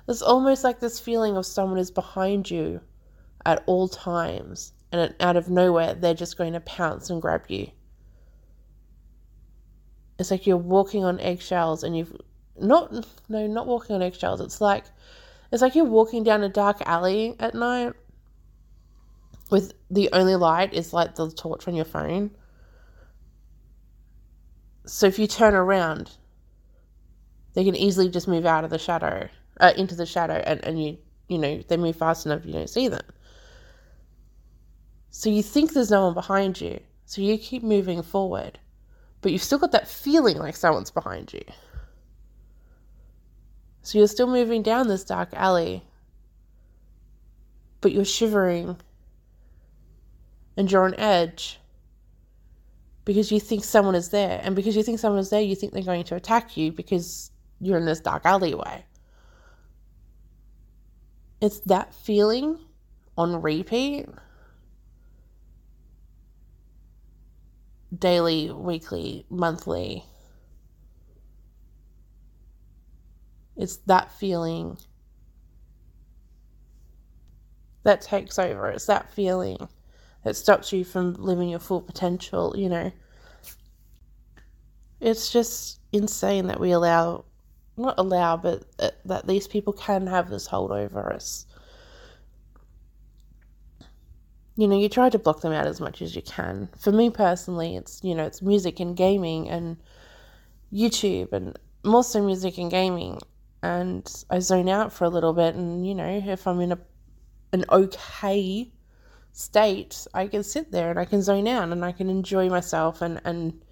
It's 0.08 0.22
almost 0.22 0.64
like 0.64 0.80
this 0.80 0.98
feeling 0.98 1.36
of 1.36 1.46
someone 1.46 1.78
is 1.78 1.90
behind 1.90 2.50
you 2.50 2.80
at 3.46 3.62
all 3.66 3.88
times, 3.88 4.72
and 4.90 5.14
out 5.20 5.36
of 5.36 5.50
nowhere, 5.50 5.94
they're 5.94 6.14
just 6.14 6.38
going 6.38 6.54
to 6.54 6.60
pounce 6.60 7.10
and 7.10 7.20
grab 7.20 7.44
you. 7.48 7.70
It's 10.18 10.30
like 10.30 10.46
you're 10.46 10.56
walking 10.56 11.04
on 11.04 11.20
eggshells 11.20 11.82
and 11.82 11.96
you've 11.96 12.16
not, 12.58 13.06
no, 13.28 13.46
not 13.46 13.66
walking 13.66 13.96
on 13.96 14.02
eggshells. 14.02 14.40
It's 14.40 14.60
like, 14.60 14.84
it's 15.52 15.62
like 15.62 15.74
you're 15.74 15.84
walking 15.84 16.24
down 16.24 16.42
a 16.42 16.48
dark 16.48 16.82
alley 16.86 17.36
at 17.38 17.54
night 17.54 17.92
with 19.50 19.72
the 19.90 20.08
only 20.12 20.36
light 20.36 20.74
is 20.74 20.92
like 20.92 21.14
the 21.14 21.30
torch 21.30 21.68
on 21.68 21.74
your 21.74 21.84
phone. 21.84 22.30
So 24.86 25.06
if 25.06 25.18
you 25.18 25.26
turn 25.26 25.54
around, 25.54 26.10
they 27.54 27.64
can 27.64 27.76
easily 27.76 28.08
just 28.08 28.28
move 28.28 28.46
out 28.46 28.64
of 28.64 28.70
the 28.70 28.78
shadow, 28.78 29.28
uh, 29.60 29.72
into 29.76 29.94
the 29.94 30.06
shadow, 30.06 30.42
and, 30.44 30.62
and 30.64 30.82
you, 30.82 30.98
you 31.28 31.38
know, 31.38 31.62
they 31.68 31.76
move 31.76 31.96
fast 31.96 32.26
enough 32.26 32.44
you 32.44 32.52
don't 32.52 32.68
see 32.68 32.88
them. 32.88 33.06
So 35.10 35.30
you 35.30 35.42
think 35.42 35.72
there's 35.72 35.90
no 35.90 36.06
one 36.06 36.14
behind 36.14 36.60
you, 36.60 36.80
so 37.06 37.22
you 37.22 37.38
keep 37.38 37.62
moving 37.62 38.02
forward, 38.02 38.58
but 39.20 39.30
you've 39.30 39.42
still 39.42 39.58
got 39.58 39.72
that 39.72 39.86
feeling 39.86 40.38
like 40.38 40.56
someone's 40.56 40.90
behind 40.90 41.32
you. 41.32 41.44
So 43.84 43.98
you're 43.98 44.08
still 44.08 44.26
moving 44.26 44.62
down 44.62 44.88
this 44.88 45.04
dark 45.04 45.28
alley, 45.34 45.84
but 47.82 47.92
you're 47.92 48.06
shivering 48.06 48.78
and 50.56 50.72
you're 50.72 50.86
on 50.86 50.94
edge 50.94 51.60
because 53.04 53.30
you 53.30 53.38
think 53.38 53.62
someone 53.62 53.94
is 53.94 54.08
there. 54.08 54.40
And 54.42 54.56
because 54.56 54.74
you 54.74 54.82
think 54.82 54.98
someone 54.98 55.20
is 55.20 55.28
there, 55.28 55.42
you 55.42 55.54
think 55.54 55.74
they're 55.74 55.82
going 55.82 56.04
to 56.04 56.14
attack 56.16 56.56
you 56.56 56.72
because 56.72 57.30
you're 57.60 57.76
in 57.76 57.84
this 57.84 58.00
dark 58.00 58.24
alleyway. 58.24 58.86
It's 61.42 61.60
that 61.60 61.92
feeling 61.92 62.58
on 63.18 63.42
repeat 63.42 64.08
daily, 67.98 68.50
weekly, 68.50 69.26
monthly. 69.28 70.04
It's 73.56 73.76
that 73.86 74.10
feeling 74.12 74.76
that 77.84 78.00
takes 78.00 78.38
over. 78.38 78.68
It's 78.68 78.86
that 78.86 79.12
feeling 79.12 79.68
that 80.24 80.36
stops 80.36 80.72
you 80.72 80.84
from 80.84 81.14
living 81.14 81.48
your 81.50 81.60
full 81.60 81.82
potential, 81.82 82.54
you 82.56 82.68
know. 82.68 82.90
It's 85.00 85.30
just 85.30 85.80
insane 85.92 86.46
that 86.46 86.58
we 86.58 86.72
allow, 86.72 87.26
not 87.76 87.94
allow, 87.98 88.36
but 88.36 88.64
that 89.04 89.26
these 89.26 89.46
people 89.46 89.72
can 89.72 90.06
have 90.06 90.30
this 90.30 90.46
hold 90.46 90.72
over 90.72 91.12
us. 91.12 91.46
You 94.56 94.66
know, 94.68 94.78
you 94.78 94.88
try 94.88 95.10
to 95.10 95.18
block 95.18 95.40
them 95.40 95.52
out 95.52 95.66
as 95.66 95.80
much 95.80 96.00
as 96.00 96.16
you 96.16 96.22
can. 96.22 96.68
For 96.78 96.92
me 96.92 97.10
personally, 97.10 97.76
it's, 97.76 98.00
you 98.02 98.14
know, 98.14 98.24
it's 98.24 98.40
music 98.40 98.80
and 98.80 98.96
gaming 98.96 99.48
and 99.50 99.76
YouTube 100.72 101.32
and 101.32 101.58
more 101.84 102.04
so 102.04 102.24
music 102.24 102.56
and 102.56 102.70
gaming. 102.70 103.18
And 103.64 104.24
I 104.28 104.40
zone 104.40 104.68
out 104.68 104.92
for 104.92 105.04
a 105.04 105.08
little 105.08 105.32
bit, 105.32 105.54
and, 105.54 105.86
you 105.86 105.94
know, 105.94 106.22
if 106.26 106.46
I'm 106.46 106.60
in 106.60 106.72
a 106.72 106.78
an 107.54 107.64
okay 107.70 108.70
state, 109.32 110.06
I 110.12 110.26
can 110.26 110.42
sit 110.42 110.70
there 110.70 110.90
and 110.90 110.98
I 110.98 111.04
can 111.04 111.22
zone 111.22 111.48
out 111.48 111.70
and 111.70 111.84
I 111.84 111.92
can 111.92 112.10
enjoy 112.10 112.48
myself 112.48 113.00
and, 113.00 113.20
and 113.24 113.64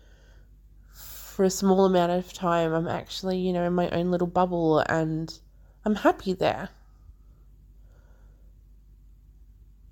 for 0.92 1.44
a 1.44 1.50
small 1.50 1.84
amount 1.84 2.12
of 2.12 2.32
time 2.32 2.72
I'm 2.72 2.86
actually, 2.88 3.38
you 3.38 3.52
know, 3.52 3.64
in 3.64 3.74
my 3.74 3.90
own 3.90 4.10
little 4.10 4.28
bubble 4.28 4.78
and 4.78 5.36
I'm 5.84 5.96
happy 5.96 6.32
there. 6.32 6.70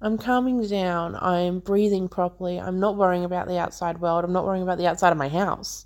I'm 0.00 0.16
calming 0.16 0.66
down, 0.66 1.16
I'm 1.16 1.58
breathing 1.58 2.08
properly, 2.08 2.58
I'm 2.58 2.80
not 2.80 2.96
worrying 2.96 3.24
about 3.24 3.48
the 3.48 3.58
outside 3.58 4.00
world, 4.00 4.24
I'm 4.24 4.32
not 4.32 4.46
worrying 4.46 4.62
about 4.62 4.78
the 4.78 4.86
outside 4.86 5.10
of 5.10 5.18
my 5.18 5.28
house. 5.28 5.84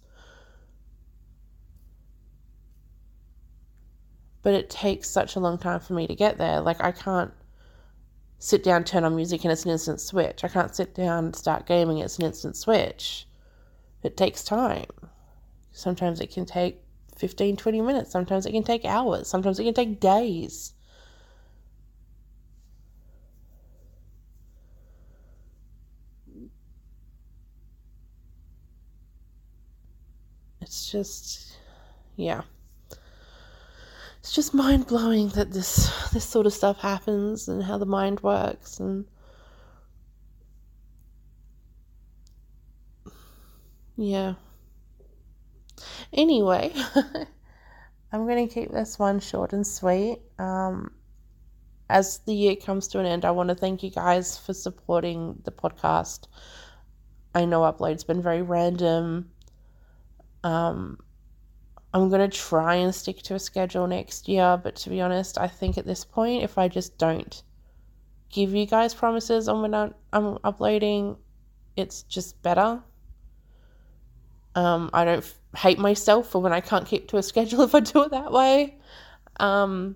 But 4.45 4.55
it 4.55 4.71
takes 4.71 5.09
such 5.11 5.37
a 5.37 5.41
long 5.41 5.59
time 5.59 5.81
for 5.81 5.95
me 5.95 6.07
to 6.07 6.15
get 6.15 6.39
there. 6.39 6.61
Like, 6.61 6.85
I 6.85 6.93
can't 6.93 7.33
sit 8.39 8.63
down, 8.63 8.85
turn 8.85 9.03
on 9.05 9.17
music, 9.17 9.43
and 9.43 9.51
it's 9.51 9.65
an 9.65 9.71
instant 9.71 10.03
switch. 10.03 10.45
I 10.45 10.49
can't 10.49 10.77
sit 10.77 10.95
down, 10.95 11.25
and 11.25 11.37
start 11.37 11.67
gaming, 11.67 11.99
it's 11.99 12.19
an 12.19 12.27
instant 12.27 12.55
switch. 12.55 13.27
It 14.03 14.19
takes 14.19 14.45
time. 14.45 14.85
Sometimes 15.73 16.21
it 16.21 16.31
can 16.31 16.45
take 16.45 16.83
15, 17.17 17.57
20 17.57 17.81
minutes. 17.81 18.11
Sometimes 18.11 18.45
it 18.45 18.53
can 18.53 18.65
take 18.65 18.85
hours. 18.85 19.29
Sometimes 19.29 19.59
it 19.59 19.65
can 19.65 19.75
take 19.75 19.99
days. 19.99 20.75
It's 30.61 30.91
just, 30.91 31.57
yeah 32.17 32.43
it's 34.25 34.33
just 34.33 34.55
mind 34.55 34.87
blowing 34.87 35.29
that 35.29 35.53
this 35.53 35.93
this 36.15 36.25
sort 36.25 36.47
of 36.47 36.55
stuff 36.55 36.79
happens 36.79 37.47
and 37.47 37.63
how 37.63 37.77
the 37.77 37.85
mind 37.85 38.21
works 38.23 38.81
and 38.81 39.05
yeah. 43.97 44.33
Anyway, 46.11 46.73
I'm 48.13 48.27
going 48.27 48.49
to 48.49 48.55
keep 48.55 48.73
this 48.73 48.99
one 48.99 49.21
short 49.21 49.53
and 49.53 49.67
sweet. 49.67 50.21
Um, 50.39 50.93
as 51.91 52.21
the 52.21 52.33
year 52.33 52.57
comes 52.57 52.89
to 52.89 53.01
an 53.01 53.07
end, 53.07 53.27
I 53.27 53.31
want 53.33 53.51
to 53.51 53.55
thank 53.55 53.83
you 53.83 53.91
guys 53.91 54.39
for 54.39 54.55
supporting 54.55 55.39
the 55.45 55.53
podcast. 55.53 56.29
I 57.35 57.45
know 57.45 57.61
upload's 57.61 58.05
been 58.05 58.23
very 58.23 58.41
random. 58.41 59.33
Um, 60.43 61.04
I'm 61.95 62.09
going 62.09 62.29
to 62.29 62.37
try 62.37 62.75
and 62.75 62.93
stick 62.93 63.23
to 63.23 63.37
a 63.37 63.39
schedule 63.39 63.87
next 63.87 64.27
year, 64.27 64.61
but 64.61 64.75
to 64.77 64.91
be 64.91 65.01
honest, 65.01 65.39
I 65.39 65.47
think 65.47 65.79
at 65.79 65.87
this 65.87 66.05
point, 66.05 66.43
if 66.43 66.59
I 66.59 66.67
just 66.67 66.99
don't 66.99 67.41
give 68.31 68.53
you 68.53 68.67
guys 68.67 68.93
promises 68.93 69.49
on 69.49 69.63
when 69.63 69.75
I'm 70.13 70.39
uploading, 70.43 71.17
it's 71.77 72.03
just 72.03 72.43
better. 72.43 72.83
Um, 74.57 74.91
I 74.93 75.05
don't 75.05 75.19
f- 75.19 75.39
hate 75.57 75.79
myself 75.79 76.31
for 76.31 76.43
when 76.43 76.53
I 76.53 76.61
can't 76.61 76.85
keep 76.85 77.07
to 77.09 77.17
a 77.17 77.23
schedule 77.33 77.63
if 77.63 77.77
I 77.77 77.81
do 77.81 78.03
it 78.03 78.11
that 78.11 78.33
way. 78.33 78.77
Um, 79.39 79.95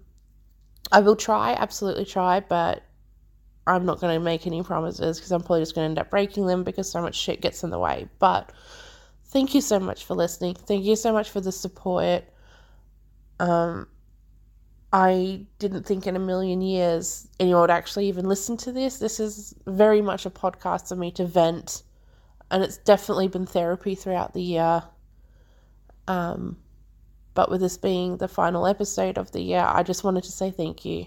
I 0.93 1.01
will 1.01 1.17
try, 1.17 1.55
absolutely 1.55 2.05
try, 2.05 2.39
but 2.39 2.85
I'm 3.67 3.85
not 3.85 4.01
going 4.01 4.15
to 4.15 4.25
make 4.25 4.47
any 4.47 4.63
promises 4.63 5.19
because 5.19 5.33
I'm 5.33 5.41
probably 5.41 5.63
just 5.63 5.75
going 5.75 5.87
to 5.87 5.91
end 5.91 5.99
up 5.99 6.11
breaking 6.11 6.47
them 6.47 6.63
because 6.63 6.89
so 6.89 7.03
much 7.03 7.17
shit 7.17 7.41
gets 7.41 7.65
in 7.65 7.71
the 7.71 7.79
way. 7.81 8.09
But 8.21 8.53
thank 9.29 9.55
you 9.55 9.61
so 9.61 9.79
much 9.79 10.05
for 10.05 10.15
listening. 10.15 10.55
Thank 10.55 10.85
you 10.85 10.97
so 10.97 11.13
much 11.13 11.31
for 11.31 11.41
the 11.41 11.53
support. 11.53 12.25
Um, 13.41 13.87
I 14.93 15.47
didn't 15.59 15.85
think 15.85 16.07
in 16.07 16.17
a 16.17 16.21
million 16.21 16.63
years 16.63 17.29
anyone 17.39 17.63
would 17.63 17.71
actually 17.71 18.09
even 18.09 18.27
listen 18.27 18.57
to 18.59 18.73
this. 18.73 18.99
This 18.99 19.21
is 19.21 19.55
very 19.67 20.01
much 20.01 20.25
a 20.27 20.31
podcast 20.31 20.89
for 20.89 20.97
me 20.97 21.11
to 21.13 21.27
vent, 21.27 21.83
and 22.51 22.63
it's 22.63 22.79
definitely 22.79 23.29
been 23.29 23.47
therapy 23.47 23.95
throughout 23.95 24.33
the 24.33 24.43
year. 24.43 24.83
Um, 26.07 26.57
but 27.35 27.51
with 27.51 27.61
this 27.61 27.77
being 27.77 28.17
the 28.17 28.29
final 28.29 28.67
episode 28.67 29.19
of 29.19 29.31
the 29.33 29.43
year, 29.43 29.65
I 29.65 29.83
just 29.83 30.05
wanted 30.05 30.25
to 30.25 30.33
say 30.33 30.51
thank 30.51 30.85
you. 30.85 31.07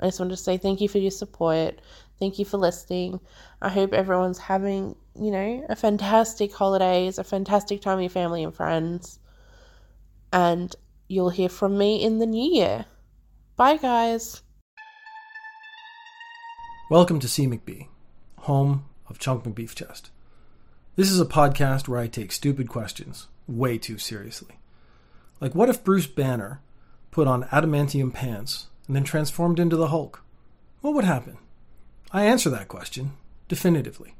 I 0.00 0.06
just 0.06 0.18
wanted 0.18 0.36
to 0.36 0.42
say 0.42 0.56
thank 0.56 0.80
you 0.80 0.88
for 0.88 0.98
your 0.98 1.10
support. 1.10 1.80
Thank 2.18 2.38
you 2.38 2.44
for 2.44 2.56
listening. 2.56 3.20
I 3.60 3.68
hope 3.68 3.92
everyone's 3.92 4.38
having, 4.38 4.96
you 5.14 5.30
know, 5.30 5.66
a 5.68 5.76
fantastic 5.76 6.54
holidays, 6.54 7.18
a 7.18 7.24
fantastic 7.24 7.82
time 7.82 7.96
with 7.96 8.04
your 8.04 8.10
family 8.10 8.42
and 8.42 8.54
friends. 8.54 9.18
And 10.32 10.74
you'll 11.08 11.30
hear 11.30 11.50
from 11.50 11.76
me 11.76 12.02
in 12.02 12.18
the 12.18 12.26
new 12.26 12.54
year. 12.54 12.86
Bye, 13.56 13.76
guys. 13.76 14.42
Welcome 16.90 17.20
to 17.20 17.28
C 17.28 17.46
McBee, 17.46 17.88
home 18.38 18.86
of 19.08 19.18
Chunk 19.18 19.44
McBeef 19.44 19.74
Chest. 19.74 20.10
This 20.94 21.10
is 21.10 21.20
a 21.20 21.26
podcast 21.26 21.88
where 21.88 22.00
I 22.00 22.06
take 22.06 22.32
stupid 22.32 22.68
questions 22.68 23.26
way 23.46 23.76
too 23.76 23.98
seriously. 23.98 24.58
Like, 25.40 25.54
what 25.54 25.68
if 25.68 25.84
Bruce 25.84 26.06
Banner 26.06 26.62
put 27.10 27.28
on 27.28 27.44
adamantium 27.44 28.14
pants 28.14 28.68
and 28.86 28.96
then 28.96 29.04
transformed 29.04 29.60
into 29.60 29.76
the 29.76 29.88
Hulk? 29.88 30.22
What 30.80 30.94
would 30.94 31.04
happen? 31.04 31.36
I 32.16 32.24
answer 32.24 32.48
that 32.48 32.68
question 32.68 33.12
definitively. 33.46 34.14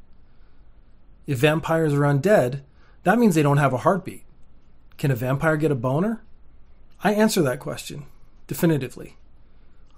If 1.27 1.39
vampires 1.39 1.95
are 1.95 2.01
undead, 2.01 2.61
that 3.05 3.19
means 3.19 3.35
they 3.35 3.43
don't 3.43 3.57
have 3.57 3.73
a 3.73 3.79
heartbeat. 3.79 4.23
Can 4.99 5.11
a 5.11 5.15
vampire 5.15 5.57
get 5.57 5.71
a 5.71 5.75
boner? 5.75 6.23
I 7.03 7.15
answer 7.15 7.41
that 7.41 7.59
question 7.59 8.05
definitively. 8.49 9.17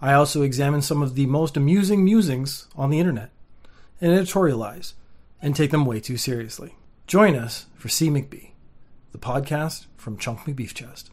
I 0.00 0.12
also 0.12 0.42
examine 0.42 0.80
some 0.80 1.02
of 1.02 1.16
the 1.16 1.26
most 1.26 1.56
amusing 1.56 2.04
musings 2.04 2.68
on 2.76 2.90
the 2.90 3.00
internet 3.00 3.32
and 4.00 4.12
editorialize 4.12 4.92
and 5.42 5.56
take 5.56 5.72
them 5.72 5.84
way 5.84 5.98
too 5.98 6.16
seriously. 6.16 6.76
Join 7.08 7.34
us 7.34 7.66
for 7.74 7.88
C 7.88 8.10
McBee, 8.10 8.52
the 9.10 9.18
podcast 9.18 9.86
from 9.96 10.18
Chunk 10.18 10.42
McBeef 10.42 10.72
Chest. 10.72 11.10